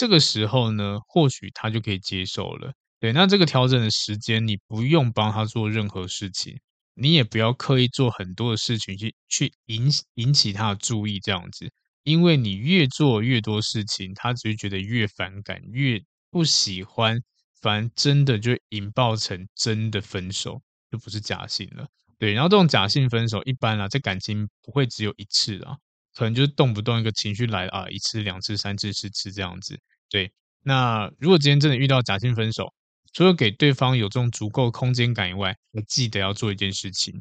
[0.00, 2.72] 这个时候呢，或许他就可以接受了。
[2.98, 6.58] 对，那这个调整的时间，你不用帮他做任何事情，
[6.94, 11.70] 你也不要刻意做很多的事情去去引引起他的注意，这样子。
[12.02, 17.20] 因为你越做越多事情，他只会觉得越反感，越不喜欢，
[17.60, 21.86] 反而真的就引爆成真的分手，就不是假性了。
[22.18, 25.76] 对，然后这种假性分手，一般啊，这感情不会只有一次啊，
[26.20, 29.80] 可能就是动不动一个情绪来啊，一次、两次、三次、四次这样子。
[30.10, 30.30] 对，
[30.62, 32.70] 那如果今天真的遇到假性分手，
[33.14, 37.14] 除了给对方有这种足够空间感以外，还记得要做一件事情，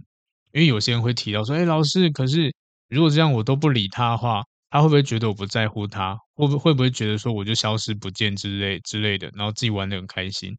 [0.51, 2.53] 因为有些人会提到说，哎，老师，可是
[2.89, 4.43] 如果这样我都不理他的话。
[4.71, 6.15] 他会不会觉得我不在乎他？
[6.35, 9.27] 会不会不会觉得说我就消失不见之类之类的？
[9.33, 10.55] 然后自己玩得很开心。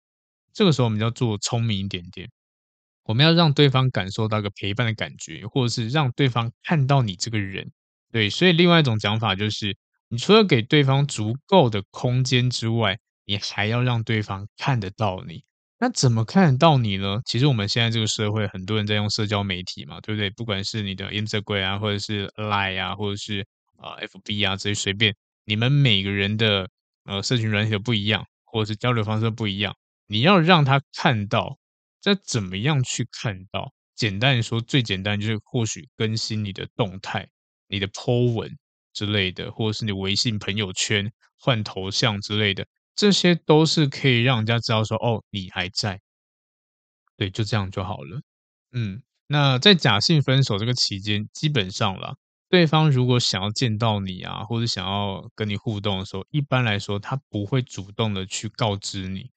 [0.52, 2.28] 这个时候我们要做聪明一点点，
[3.04, 7.70] 我们要让对方感受到一个陪伴的感觉，或者是让对方看到你这个人。
[8.12, 9.76] 对，所以另外一种讲法就是，
[10.08, 15.44] 你除了给对方足够的空间之外，你还要让对方看得到你。
[15.78, 17.20] 那怎么看得到你呢？
[17.24, 20.28] 其实我们现在这个社会，很多人在用社交媒体嘛，对不对？
[20.30, 23.46] 不管是你的 Instagram 啊，或者是 Line 啊，或者是
[23.78, 26.68] 啊，FB 啊，这些随便，你们每个人的
[27.04, 29.74] 呃社群软体都不一样，或者是交流方式都不一样。
[30.06, 31.56] 你要让他看到，
[32.00, 33.72] 这怎么样去看到？
[33.94, 37.28] 简单说，最简单就是或许更新你的动态、
[37.70, 38.50] 你的 po 文
[38.92, 45.98] 之类的，或者是你微信朋友圈换头像之类的，这些都是可以让人家知道说，哦，你还在。
[47.16, 48.20] 对，就这样就好了。
[48.72, 52.14] 嗯，那在假性分手这个期间，基本上啦。
[52.48, 59.30] 对方如果想要见到你啊，或者想要跟你互动的时候，一般来说他不会主动的去告知你。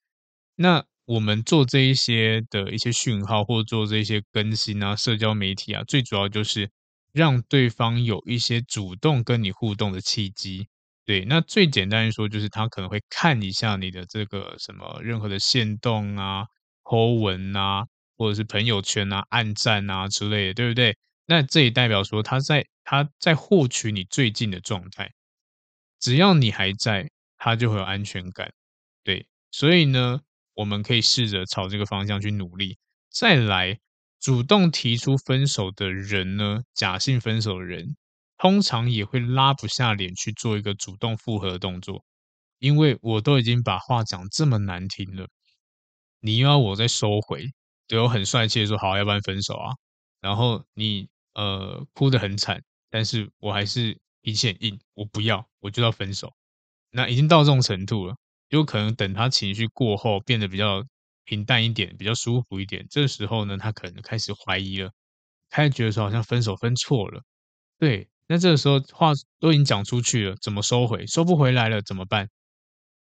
[0.56, 6.72] 那我们做这一些的一些讯号，或者做这些更新啊，社交媒体啊，最主要就是
[7.13, 10.67] 让对方有一些主动跟你互动的契机。
[11.06, 16.45] 对，那最简单的说，就是他可能会看一下你的这个什么任何的限动啊、
[16.84, 17.84] po 文啊，
[18.17, 20.97] 或者是朋友圈啊、暗赞啊之类的，对不对？
[21.26, 25.12] 那这也代表说他在他在获取你最近的状态，
[25.99, 28.52] 只要你还在，他就会有安全感，
[29.04, 30.21] 对，所以呢，
[30.54, 32.78] 我们可以试着朝这个方向去努力。
[33.10, 33.80] 再来，
[34.23, 37.97] 主动提出分手的人呢，假性分手的人，
[38.38, 42.05] 通常也会拉不下脸去做一个主动复合的动作，
[42.59, 45.27] 因为我都已经把话讲这么难听了，
[46.21, 47.43] 你又要我再收回，
[47.86, 49.73] 对，我很帅气的说好，要不然分手啊，
[50.21, 51.09] 然后你。
[51.36, 56.31] 呃，哭得很惨，但是我还是脾气很硬，我不要，我就要分手。
[56.91, 58.15] 那已经到这种程度了，
[58.49, 60.86] 有可能等他情绪过后变得比较
[61.25, 64.91] 平淡一点，比较舒服一点，这时候呢，他可能开始怀疑了，
[65.49, 67.23] 开始觉得说好像分手分错了。
[67.79, 71.05] 对，那这个时候话都已经讲出去了，怎么收回？
[71.07, 72.29] 收不回来了怎么办？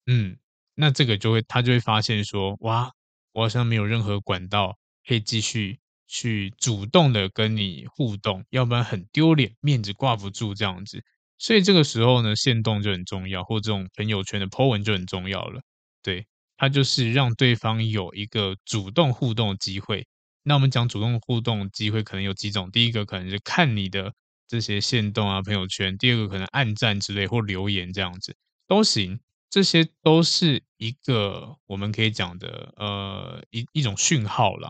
[0.07, 0.37] 嗯，
[0.75, 2.91] 那这个就会他就会发现说，哇，
[3.33, 5.79] 我好像没有任何管道可以继续。
[6.13, 11.01] 去主动的跟你互动，要不然很丢脸，面子挂不住这样子。
[11.37, 15.61] 所以这个时候呢，限动就很重要，或这种朋友圈的 po 文就很重要了。
[16.03, 16.27] 对，
[16.61, 20.05] 它就是让对方有一个主动互动的机会。
[20.43, 24.13] 那我们讲主动互动机会可能有几种，第一个可能是看你的
[24.47, 28.35] 这些线动啊，朋友圈；第二个可能按赞之类或留言这样子
[28.67, 29.19] 都行。
[29.49, 34.69] 这些都是一个我们可以讲的呃一一种讯号啦。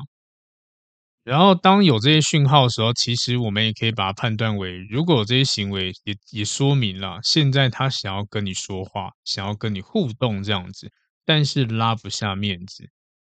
[1.25, 10.89] 然后，当有这些讯号的时候，其实我们也可以把它判断为，如果有这些行为也也说明了，现在他想要跟你说话，想要跟你互动这样子，
[11.31, 12.89] 但是拉不下面子。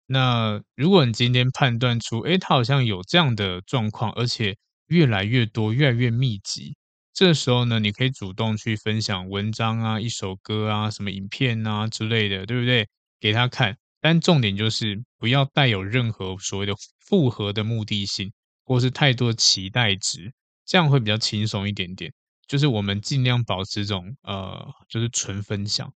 [0.05, 6.75] 那如果你今天判断出，诶，他好像有这样的状况，而且越来越多，越来越密集，
[7.13, 12.85] 这时候呢，你可以主动去分享文章啊、一首歌啊、什么影片啊之类的，对不对？
[13.17, 13.77] 给他看。
[14.01, 18.33] 但重点就是不要带有任何所谓的复合的目的性，
[18.65, 20.33] 或是太多期待值，
[20.65, 22.11] 这样会比较轻松一点点。
[22.45, 25.93] 就是我们尽量保持这种呃，就是纯分享。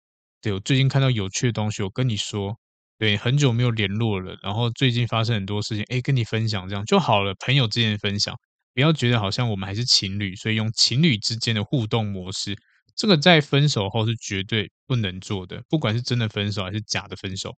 [0.45, 2.55] 对，我最近看到有趣的东西，我跟你说。
[2.99, 7.34] 对，很久没有联络了，然后最近发生很多事情，哎，跟你分享这样就好了。
[7.39, 8.36] 朋友之间的分享，
[8.75, 12.55] 不要觉得好像我们还是情侣，所以用情侣之间的互动模式，
[12.95, 15.63] 这个在分手后是绝对不能做的。
[15.67, 17.58] 不管是真的分手还是假的分手，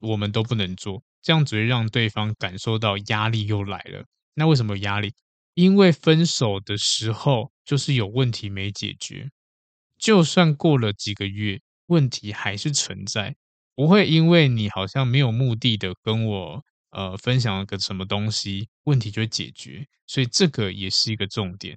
[0.00, 4.04] 我们都不能做，这样只会让对方感受到压力又来了。
[4.34, 5.14] 那为什么压力？
[5.54, 9.30] 因为分手的时候就是有问题没解决，
[9.98, 13.34] 就算过了几个月，问题还是存在。
[13.74, 21.76] 不会因为你好像没有目的的跟我呃分享个什么东西，问题就会解决，所以这个也是一个重点。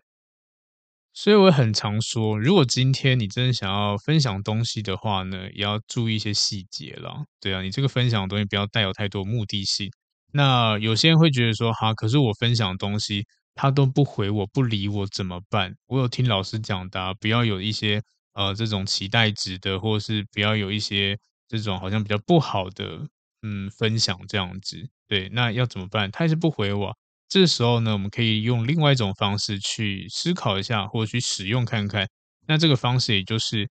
[1.12, 7.26] 所以我很常说，如果今天你真的想要分享东西的话呢，也要注意一些细节啦。
[7.40, 9.90] 对啊，你这个分享的东西不要带有太多目的性。
[10.32, 15.74] 那有些人会觉得说，哈，可是我分享的东西他都不回我不理我怎么办？
[15.88, 18.00] 我有听老师讲的啊，不要有一些
[18.38, 21.18] 呃这种期待值的，或是不要有一些。
[21.50, 23.08] 这种好像比较不好的，
[23.42, 26.12] 嗯，分享这样子，对，那要怎么办？
[26.12, 26.94] 他还是不回我。
[27.30, 32.06] 这时候呢，我们可以用另外一种方式去思考一下，或者去使用看看。
[32.50, 33.70] 那这个方式也就是，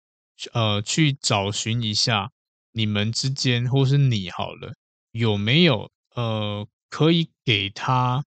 [0.55, 2.31] 呃，去找寻一下
[2.73, 4.73] 你们之间，或是你好了，
[5.11, 8.25] 有没有呃可以给他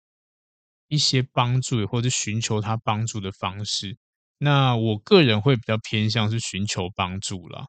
[0.88, 3.98] 一些帮助，或者寻求他帮助的方式。
[4.44, 7.68] 那我个人会比较偏向是寻求帮助啦。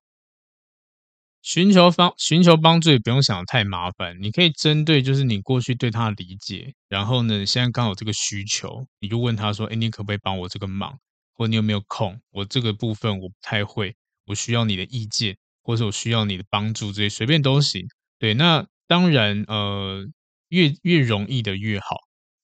[1.45, 10.99] 寻求帮寻求帮助也不用想得太麻烦，你可以针对就是你过去对他的理解，然后呢，现在刚好这个需求，你就问他说：“哎，你可不可以帮我这个忙？
[11.35, 12.21] 或你有没有空？
[12.31, 17.85] 我这个部分我不太会，我需要你的意见，或者我需要你的帮助，这些随便都行。”
[18.21, 20.07] 对，那当然，呃，
[20.49, 21.97] 越越容易的越好，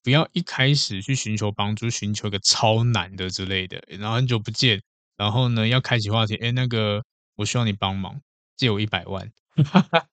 [0.09, 4.81] 不要一开始去寻求帮助，寻求一个超难的之类的，然后很久不见，
[5.19, 7.05] 然后呢，要开启话题，哎，那个
[7.37, 8.19] 我需要你帮忙。
[8.57, 9.31] 借我一百万，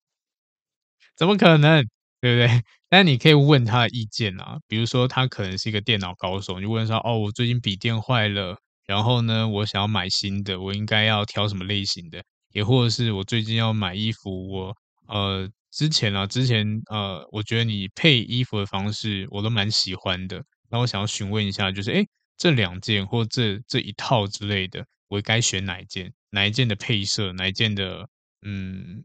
[1.15, 1.88] 怎么可能？
[2.19, 2.62] 对不对？
[2.89, 12.21] 但你可以问他的意见啊，比如说他可能是一个电脑高手，你就问他哦，我最近笔电坏了，然后呢，我想要买新的，我应该要挑什么类型的？
[12.51, 14.75] 也或者是我最近要买衣服，我
[15.08, 22.07] 呃之前啊，之前呃，我觉得你配衣服的方式我都蛮喜欢的，那我想要询问一下，就是诶，
[22.38, 26.13] 这两件或这这一套之类的，我该选哪一件？
[26.29, 27.33] 哪一件的配色？
[27.33, 28.07] 哪一件的？
[28.47, 29.03] 嗯，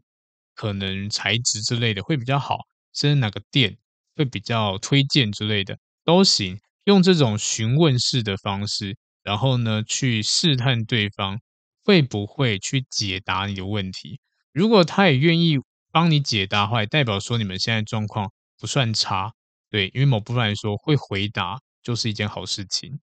[0.55, 2.59] 可能材质之类的会比较好，
[2.93, 3.77] 甚至哪个店
[4.15, 6.57] 会比较推荐之类的都行。
[6.85, 11.37] 用这种询问式的方式，然后呢，去试探对方
[11.83, 14.21] 会不会去解答你的问题。
[14.53, 15.57] 如果他也愿意
[15.91, 19.33] 帮你解答的话，也代表说你们现在状况不算差。
[19.69, 22.99] 对，因为某部分来说，会回答就是一件好事情。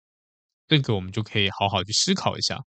[0.66, 2.62] 这个我们就可以好好去思考一下。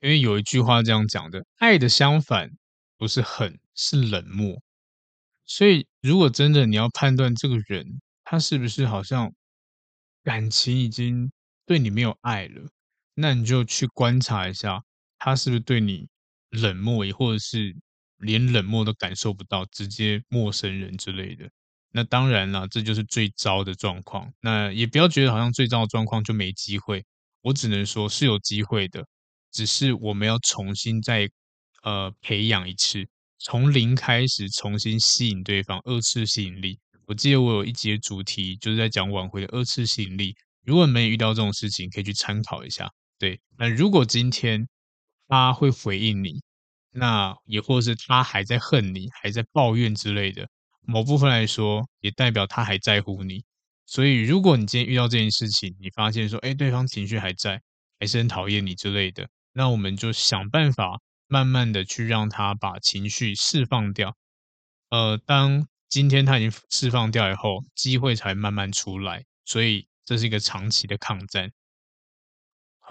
[0.00, 2.50] 因为有一句话这样讲的：“爱的相反
[2.96, 4.62] 不是恨，是冷漠。”
[5.44, 9.32] 所以，如果真的你要判断这个人他是不是好像
[10.22, 11.32] 感情已经
[11.66, 12.70] 对你没有爱了，
[13.14, 14.82] 那你就去观察一下
[15.18, 16.06] 他是不是对你
[16.50, 17.74] 冷漠，也或者是
[18.18, 21.48] 连冷漠都感受不到，直接陌生人之类的。
[21.90, 24.30] 那当然了，这就是最糟的状况。
[24.40, 27.04] 那也不要觉得好像最糟的状况就没机会，
[27.42, 29.04] 我只能说是有机会的。
[29.50, 31.28] 只是我们要重新再
[31.82, 36.78] 呃培养一次，从零开始重新吸引对方，二次吸引力。
[37.06, 40.34] 我记得我有一节主题就是在讲挽回的二次吸引力。
[40.64, 42.90] 如果你没遇到这种事情，可以去参考一下。
[43.18, 44.68] 对，那如果今天
[45.26, 46.42] 他会回应你，
[46.90, 50.48] 那也或是他还在恨你，还在抱怨之类的，
[50.82, 53.44] 某部分来说，也代表他还在乎你。
[53.86, 57.60] 所以，如果你今天遇到这件事情，你发现说，哎，对方情绪还在，
[57.98, 59.28] 还是很讨厌你之类的。
[59.52, 64.14] 那我们就想办法，慢慢的去让他把情绪释放掉。
[64.90, 69.24] 呃，当今天他已经释放掉以后，机会才慢慢出来。
[69.44, 71.50] 所以这是一个长期的抗战。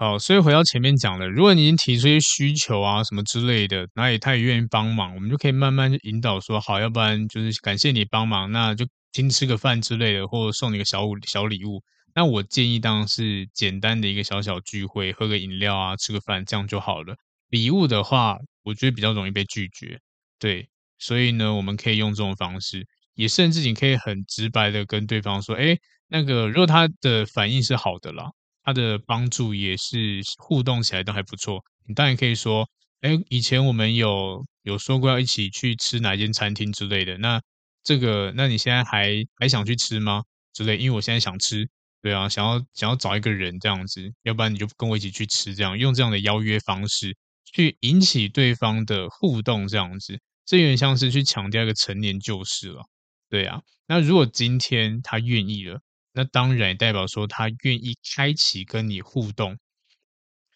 [0.00, 11.82] 好，所以回到前面讲的，如果你已经提出一些需求啊什么之类的，那也他也愿意帮忙，我们就可以慢慢去引导说，好，要不然就是感谢你帮忙，那就请吃个饭之类的，或者送你个小物小礼物。
[12.14, 17.16] 那我建议当然是简单的一个小小聚会，喝个饮料啊，吃个饭，这样就好了。
[17.48, 19.98] 礼物的话，我觉得比较容易被拒绝，
[20.38, 20.68] 对，
[21.00, 22.86] 所以呢，我们可以用这种方式，
[23.16, 25.76] 也甚至你可以很直白的跟对方说，哎，
[26.06, 28.30] 那个如果他的反应是好的啦，
[28.68, 32.68] 他的帮助也是互动起来都还不错，你当然可以说，
[33.00, 37.40] 哎，以前我们有有说过要一起去吃哪间餐厅之类的，那
[37.82, 40.22] 这个，那你现在还还想去吃吗？
[40.52, 41.66] 之类，因为我现在想吃。
[42.02, 47.16] 对啊，想要想要找一个人这样子，要不然你就跟我一起去吃，这样用这样的邀约方式
[47.50, 52.82] 去引起对方的互动，这样子，这有点像是去强调一个陈年旧事了。
[53.30, 55.80] 对啊，那如果今天他愿意了，
[56.12, 59.58] 那当然也代表说他愿意开启跟你互动。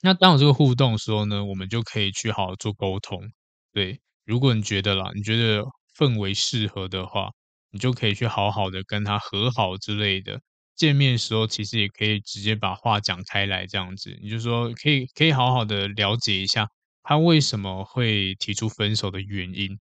[0.00, 3.30] 那当有这个互动的时候呢，我们就可以去好好做沟通。
[3.72, 5.64] 对，如果你觉得啦，你觉得
[5.96, 7.30] 氛围适合的话，
[7.70, 10.40] 你就可以去好好的跟他和好之类的。
[10.74, 16.66] 见面的时候，其实也可以直接把话讲开来，这样子，你就说可以可以好好的了解一下
[17.05, 19.78] 他为什么会提出分手的原因，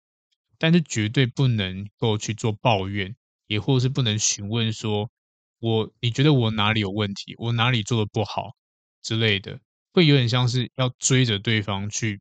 [0.58, 3.16] 但是绝对不能够去做抱怨，
[3.48, 5.10] 也或是不能询问说，
[5.60, 8.52] 我你觉得我哪里有问题，我哪里做的不好
[9.02, 9.60] 之类的，
[9.94, 12.20] 会有点像是要追着对方去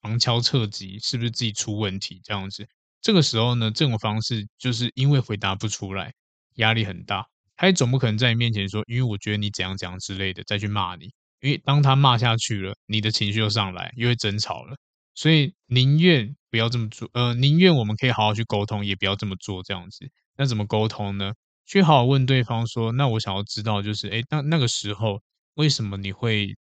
[0.00, 2.66] 旁敲侧击，是不是自己出问题这样子。
[3.00, 6.12] 这个时候呢，这种方式就是因为回答不出来，
[6.56, 7.26] 压力很大。
[7.56, 11.04] 他也总不可能在你面前说，因为我觉得你怎样怎样之类的再去骂你，
[11.40, 14.76] 因为当他骂下去了，你的情绪又上来，又会争吵了，
[15.14, 20.10] 所以宁愿不要这么做，呃，宁愿我们可以好好去沟通，也不要这么做这样子。
[20.36, 21.32] 那怎么沟通呢？
[21.66, 25.20] 去好好问对方说，那我想要知道就是，诶，那那个时候
[25.54, 26.56] 为什么你会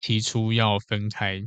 [0.00, 1.40] 提出要分开？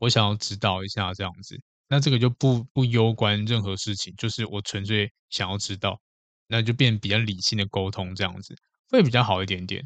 [0.00, 1.60] 我想要知道一下这样子。
[1.88, 6.00] 那这个就不不攸关任何事情，就是我纯粹想要知道。
[6.46, 8.54] 那就变比较理性的沟通，这样子
[8.90, 9.82] 会比较好一点点。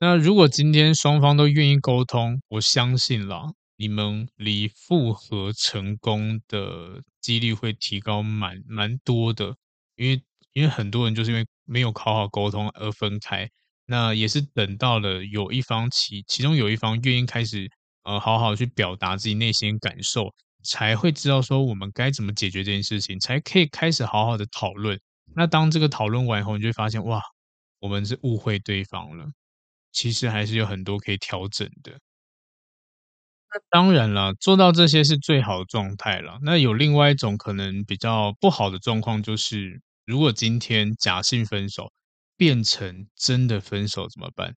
[0.00, 3.44] 那如果今天双方都愿意沟通，我相信啦，
[3.76, 9.54] 你们离复合成功的几率会提高蛮蛮多的。
[9.96, 10.22] 因为
[10.52, 13.48] 因为很多人就是因为没有好好沟通而分开，
[13.86, 17.68] 那也是等到了有一方其其中有一方愿意开始
[18.04, 20.32] 呃好好去表达自己内心感受，
[20.64, 24.98] 才会知道说我们该怎么解决这件事情，才可以开始好好的讨论。
[25.34, 27.20] 那当这个讨论完以后，你就会发现，哇，
[27.80, 29.26] 我们是误会对方了。
[29.92, 31.92] 其实还是有很多可以调整的。
[33.54, 36.38] 那当然了，做到这些是最好的状态了。
[36.42, 39.80] 那有另外一种可能比较不好的状况，就是
[40.12, 41.90] 如果今天假性分手
[42.36, 44.54] 变成真的分手怎么办？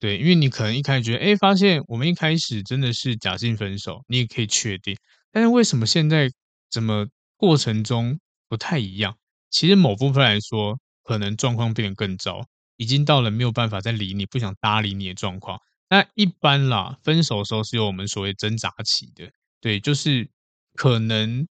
[0.00, 4.96] 对，因为你可能一开始觉得，哎，发现我们一开始真的是假性分手，你也可以确定。
[5.30, 6.28] 但是为什么现在
[6.68, 8.18] 怎么过程中
[8.48, 9.16] 不太一样？
[9.50, 12.44] 其实某部分来说，可能状况变得更糟，
[12.76, 15.60] 已经到了没有办法再理你、不想搭理你的状况。
[15.88, 19.30] 那一般啦，分手的时候是有我们所谓挣扎期的，
[19.60, 20.28] 对，就是
[20.74, 21.46] 可能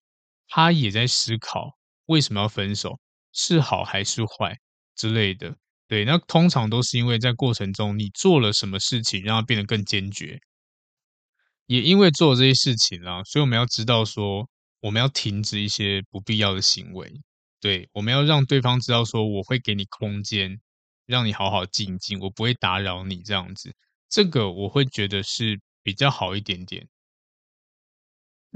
[0.49, 1.71] 他也在思考
[2.07, 2.99] 为什么要分手，
[3.37, 4.57] 是好还是坏
[4.97, 5.55] 之类的。
[5.87, 10.41] 对，那通常都是因为在过程中你做了什么事情让他变得更坚决，
[11.67, 14.49] 也因为做这些事情啦，所以我们要知道说，
[14.81, 17.13] 我们要停止一些不必要的行为。
[17.61, 20.59] 对，我们要让对方知道说，我会给你空间，
[21.07, 23.73] 让你好好静静，我不会打扰你这样子。
[24.09, 26.89] 这个我会觉得是比较好一点点。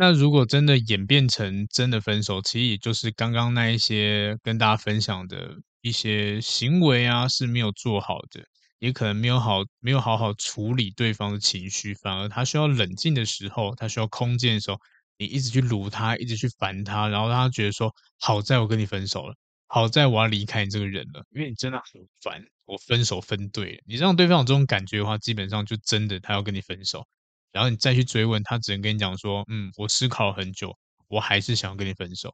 [0.01, 8.43] 那如果真的演变成真的分手，其实也就是刚刚那一些跟大家分享的一些行为啊，是没有做好的，
[8.79, 14.79] 也可能没有好没有好好处理对方的情绪，反而他需要冷静的时候，他需要空间的时候。
[15.19, 19.35] 你一直去卢他，一直去烦他，然后让他觉得说：好在我跟你分手了，
[19.67, 22.43] 好在我要离开你这个人了，因为你真的很烦。
[22.65, 27.07] 我分手分对了，你让对方有这种感觉的话，基本上就真的他要跟你分手。
[27.53, 30.77] 然后你再去追问他，只能跟你讲说：嗯，我思考了很久，
[31.09, 32.33] 我还是想要跟你分手。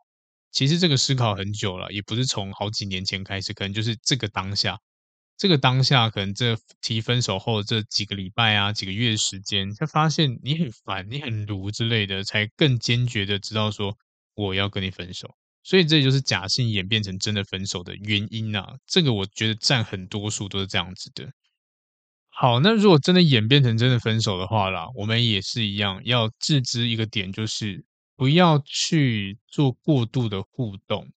[0.53, 4.79] 其实这个思考很久了，也不是从好几年前开始，可能就是这个当下。
[5.37, 13.95] 这个当下，可能这提分手后这几个礼拜啊，几个月时间，才发现你很烦，你很卢之类的，才更坚决的知道说
[14.35, 15.35] 我要跟你分手。
[15.63, 18.77] 所以这就是假性演变成真的分手的原因啊。
[18.87, 21.31] 这个我觉得占很多数都是这样子的。
[22.39, 27.83] 好，那如果真的演变成真的分手的话啦，我们也是一样要自知一个点，就是
[28.15, 31.11] 不要去做过度的互动。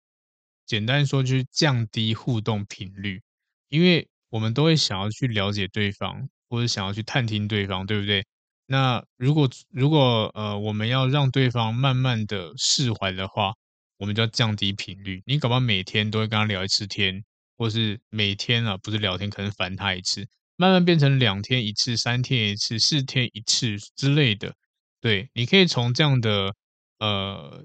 [0.66, 3.22] 简单说，就是降低互动频率。
[3.68, 8.26] 因为我们都会想要去了解对方，或者想要去探听对方，对不对？
[8.68, 13.54] 那如果如果呃，我们要让对方慢慢的释怀的话，
[13.98, 15.22] 我们就要降低频率。
[15.26, 17.22] 你搞不好每天都会跟他聊一次天，
[17.58, 20.26] 或是每天啊，不是聊天，可能烦他一次，
[20.60, 24.54] 慢慢变成两天一次、三天一次、四天一次之类的。
[25.00, 26.54] 对，你可以从这样的
[27.00, 27.64] 呃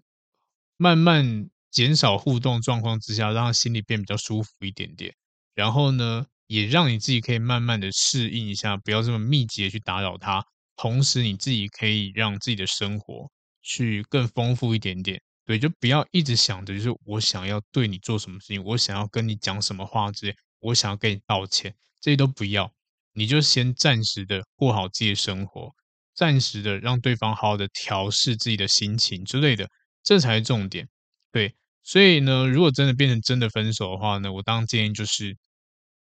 [0.76, 5.12] 慢慢减少互动状况之下，让他心里变比较舒服一点点。
[5.56, 10.44] 然后呢，也让你自己可以慢慢的适应一下，不要这么密集的去打扰他。
[10.76, 13.28] 同时，你自己可以让自己的生活
[13.60, 15.20] 去更丰富一点点。
[15.44, 21.74] 对，就不要一直想着就是我想要对你做什么事情，我想要跟你讲什么话之类，我想要跟你道歉。
[22.00, 22.70] 这些都不要，
[23.14, 25.72] 你就先暂时的过好自己的生活，
[26.14, 29.68] 暂时的让对方好好的调试自己的心情之类的，
[30.02, 30.88] 这才是重点。
[31.32, 35.36] 对，所以呢，如果真的变成真的分手的话呢，我当然建议就是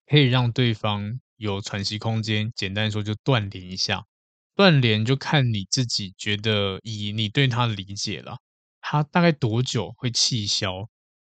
[0.08, 4.04] 可以让对方有喘息空间，简单说就断联一下。
[4.56, 8.38] 断联就看你自己觉得，以你对他的理解了，
[8.82, 10.88] 他大概多久会气消，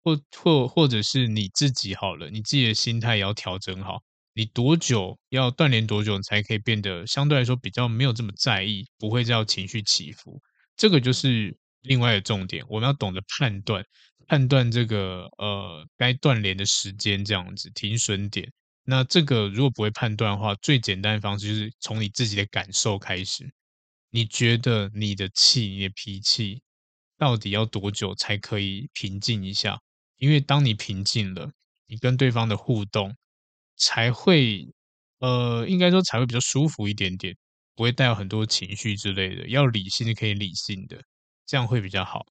[0.05, 4.01] 或或或者是你自己好了，你自己的心态也要调整好，
[4.39, 10.41] 你多久要断联多久，你才可以变得相对来说比较没有这么在意，不会这样情绪起伏，
[10.76, 13.84] 这个就是另外的重点，我们要懂得判断，
[14.28, 18.49] 判断这个呃该断联的时间，这样子停损点。
[18.84, 23.45] 那这个如果不会判断的话，最简单的方式就是从你自己的感受开始。
[24.11, 26.62] 你觉得你的气、你的脾气
[27.18, 29.80] 到底要多久才可以平静一下？
[30.18, 31.51] 因为当你平静了，
[31.89, 33.16] 你跟对方的互动
[33.79, 34.66] 才会，
[35.20, 37.35] 呃，应该说才会比较舒服一点点，
[37.74, 39.49] 不会带有很多情绪之类的。
[39.49, 41.01] 要理性的可以理性的，
[41.47, 42.26] 这样会比较好。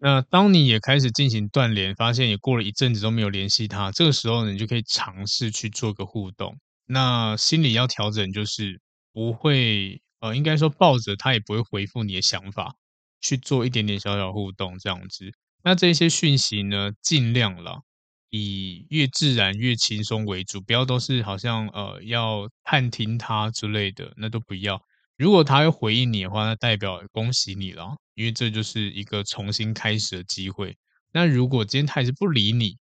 [0.00, 6.56] 那当你也开始进行断联，发现也过了一阵子都没有联系他，这个时候呢，你就可以尝试去做个互动。
[6.86, 8.80] 那心里要调整，就是
[9.12, 12.74] 不会，呃，应该说抱着他也不会回复你的想法，
[13.20, 15.32] 去做一点点小小互动这样子。
[15.64, 17.82] 那这些讯息呢，尽量了，
[18.30, 24.80] 以越自然越轻松为主，不要都是好像呃要探听他之类的，那都不要。
[25.16, 30.76] 如果他会回应你的话，那代表恭喜你了，因为这就是一个重新开始的机会。
[31.12, 32.76] 那如果今天他还是不理你，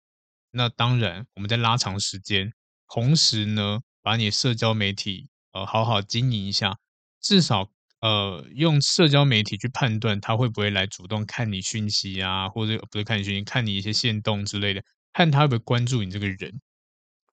[0.52, 2.52] 那当然我们再拉长时间，
[2.88, 6.78] 同时呢，把你社交媒体呃好好经营一下，
[7.22, 7.70] 至少
[8.02, 14.82] 呃用社交媒体去判断他会不会来主动看你讯息啊，或者不是看你讯息，看你一些线动之类的，
[15.14, 16.60] 看他会不会关注你这个人。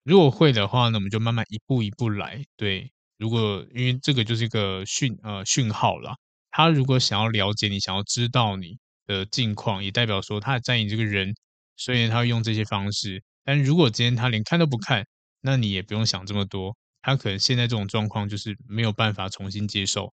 [0.03, 2.91] 如果会的话呢，我们就慢慢一步一步来，对。
[3.17, 6.15] 如果因为这个就是一个讯呃讯号啦，
[6.51, 11.35] 他如果想要了解你，想要知道你的近况，也代表说他在意你这个人，
[11.75, 13.21] 所以他会用这些方式。
[13.43, 15.05] 但如果今天他连看都不看，
[15.41, 20.13] 那你也不用想这么多，他可能现在这种状况就是没有办法重新接受。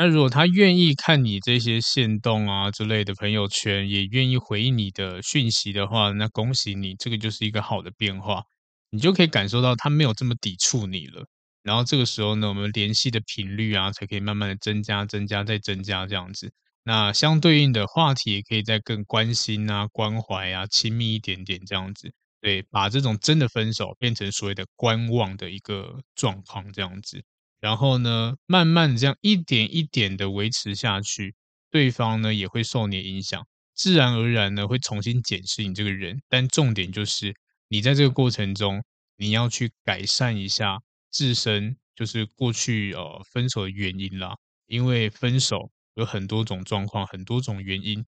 [0.00, 8.44] 那如果他愿意看你这些限动啊之类的朋友圈，也愿意回应你的讯息的话，那恭喜你，这个就是一个好的变化，
[8.90, 11.26] 你就可以感受到他没有这么抵触你了。
[11.64, 16.52] 然后这个时候呢，我们联系的频率啊，才可以慢慢的增加、增加、再增加这样子。
[16.84, 22.12] 那相对应的话题也可以再更关心啊、关怀啊、亲密一点点这样子。
[22.40, 27.20] 对，把这种真的分手变成所谓的观望的一个状况这样子。
[27.60, 31.34] 然后呢，慢慢的这样一点一点的维持下去，
[31.70, 36.20] 对方呢也会受你的影响，自然而然呢会重新检视你这个人。
[36.28, 37.34] 但重点就是，
[37.68, 38.82] 你在这个过程中，
[39.16, 40.78] 你要去改善一下。
[41.10, 44.36] 自身就是过去呃分手的原因啦，
[44.66, 48.04] 因为分手有很多种状况，很多种原因。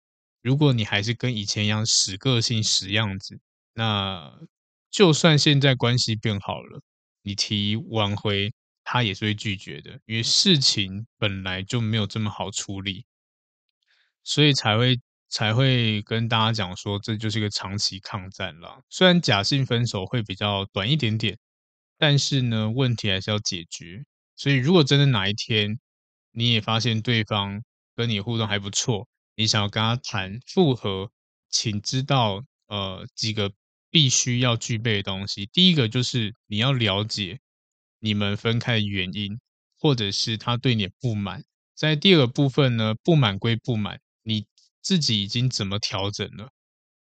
[0.42, 3.38] 如果你还是跟以前一样死个性、死样子，
[3.74, 4.32] 那
[4.90, 6.82] 就算现在关系变好了，
[7.22, 8.54] 你提挽回，
[8.96, 13.06] 他也是会拒绝的，因为事情本来就没有这么好处理，
[14.24, 18.80] 所以才会才会跟大家讲说，这就是一个长期抗战啦。
[18.90, 21.38] 虽然假性分手会比较短一点点。
[21.98, 24.04] 但是呢，问题还是要解决。
[24.36, 25.80] 所以，如果真的哪一天
[26.32, 27.64] 你也发现对方
[27.96, 31.10] 跟你互动还不错，你想要跟他谈复合，
[31.50, 33.50] 请知道呃几个
[33.90, 35.46] 必须要具备的东西。
[35.54, 37.40] 第一个就是你要了解
[38.06, 39.40] 你们分开的原因，
[39.80, 41.44] 或者是他对你不满。
[41.76, 44.46] 在第二个部分呢，不满归不满，你
[44.84, 46.50] 自己已经怎么调整了？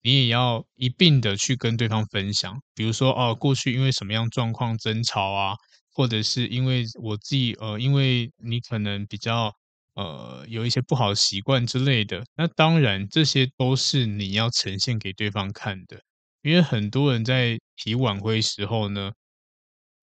[0.04, 5.56] 你也要一并的去跟对方分享，比如说哦，过去因为什么样状况争吵啊，
[5.92, 9.52] 或者是因为我自己呃，因为你可能比较
[9.94, 16.00] 呃有一些不好的习惯之类的，那当然这些都是你要呈现给对方看的，
[16.42, 19.12] 因为很多人在提挽回时候呢，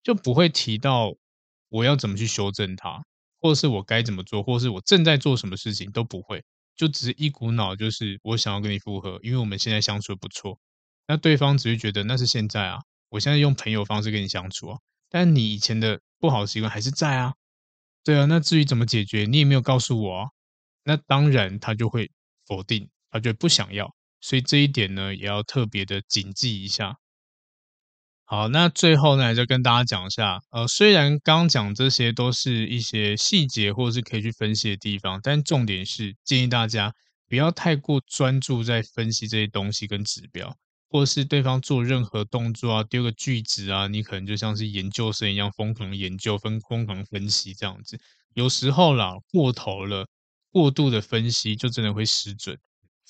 [0.09, 1.13] 就不会提到
[1.69, 2.99] 我要怎么去修正它，
[3.39, 6.43] 或者是我该怎么做，或者是我正在做什么事情都不会。
[6.75, 10.57] 就只是一股脑，就是我想要跟你复合，因为我们现在相处不错。
[11.05, 12.79] 那对方只会觉得那是现在啊，
[13.09, 14.79] 我现在用朋友方式跟你相处啊，
[15.11, 17.35] 但你以前的不好的习惯还是在啊。
[18.03, 20.29] 对啊，那至于怎么解决，你也没有告诉我啊。
[20.85, 22.09] 那当然他就会
[22.47, 23.93] 否定，他就不想要。
[24.21, 26.97] 所以这一点呢，也要特别的谨记一下。
[28.31, 36.93] 好，那最后呢，就跟大家讲一下，呃，虽然刚讲这些都是一些细节或者是可以去分析的地方，但重点是建议大家
[37.27, 40.55] 不要太过专注在分析这些东西跟指标，
[40.91, 47.99] 或是对方做任何动作啊，丢个句子啊，你可能就像是研究生一样疯狂研究、分疯狂分析这样子。
[48.35, 50.05] 有时候啦，过头了，
[50.51, 52.55] 过度的分析就真的会失准，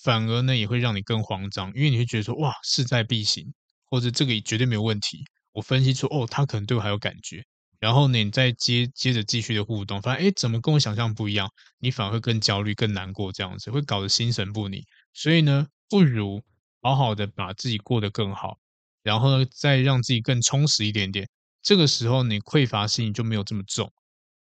[0.02, 3.54] 反而呢也会让你更慌张，因为你会觉得说哇势在必行，
[3.90, 5.24] 或者这个绝对没有问题。
[5.54, 7.44] 我分析出哦，他可能对我还有感觉。
[7.80, 11.50] 然后呢，你再接接着继续的互动，发现哎，怎么跟我想象不一样？
[11.80, 14.84] 你反而会更焦虑、更难过，这样子会搞得心神不宁。
[15.14, 16.42] 所以呢，不如
[16.82, 18.58] 好好的把自己过得更好，
[19.02, 21.28] 然后呢，再让自己更充实一点点。
[21.62, 23.92] 这个时候，你匮乏心就没有这么重。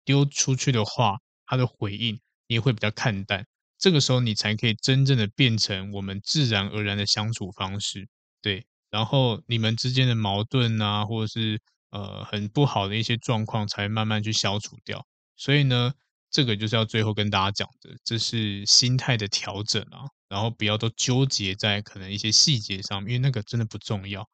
[0.06, 3.46] 丢出去的话，他的回应你也会比较看淡。
[3.80, 8.08] 这个时候，你才可以真正的变成我们自然而然的相处方式。
[8.42, 11.60] 对，然后你们之间的矛盾啊，或者是。
[11.94, 15.94] 呃，很不好的一些状况才慢慢去消除掉，所以呢，
[16.32, 24.28] 这个就是要最后跟大家讲的，这是心态的调整啊，然后不要都纠结在可能一些细节上，因为那个真的不重要，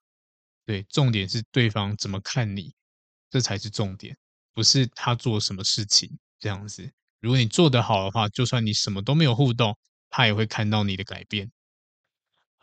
[0.66, 2.74] 对，重点是对方怎么看你，
[3.30, 4.16] 这才是重点，
[4.54, 6.90] 不是他做什么事情这样子。
[7.20, 9.78] 如果你做得好的话，就算你什么都没有互动，
[10.10, 11.52] 他也会看到你的改变。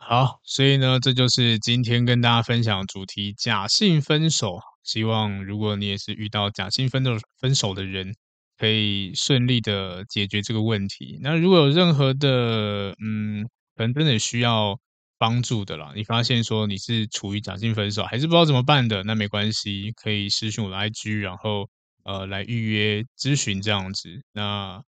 [0.09, 4.57] 好，所以呢，这就是今天跟大家分享主题：假性分手。
[4.81, 8.15] 希望如果你也是遇到假性分手分手的人，
[8.57, 11.19] 可以顺利的解决这个问题。
[11.21, 13.43] 那如果有任何的，嗯，
[13.75, 14.79] 可能真的需要
[15.17, 21.69] 帮助的啦，你发现说你是处于假性分手，还是不知道怎么办的，那没关系，可以私讯我的 IG，然后
[22.05, 24.07] 呃来预约咨询这样子。
[24.31, 24.81] 那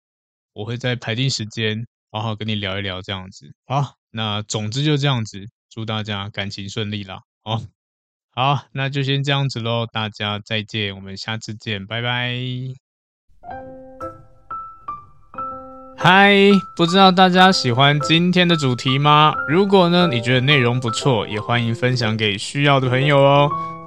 [0.52, 3.52] 我会在排定时间，好好跟你聊一聊这样子。
[3.66, 7.60] 好，那总之就这样子，祝大家感情顺利啦，好。
[8.30, 12.36] 好，那就先这样子喽，大家再见，我们下次见，拜拜。
[15.96, 16.32] 嗨，
[16.76, 19.34] 不知道大家喜欢今天的主题吗？
[19.48, 23.50] 如果呢，你觉得内容不错，也欢迎分享给需要的朋友哦。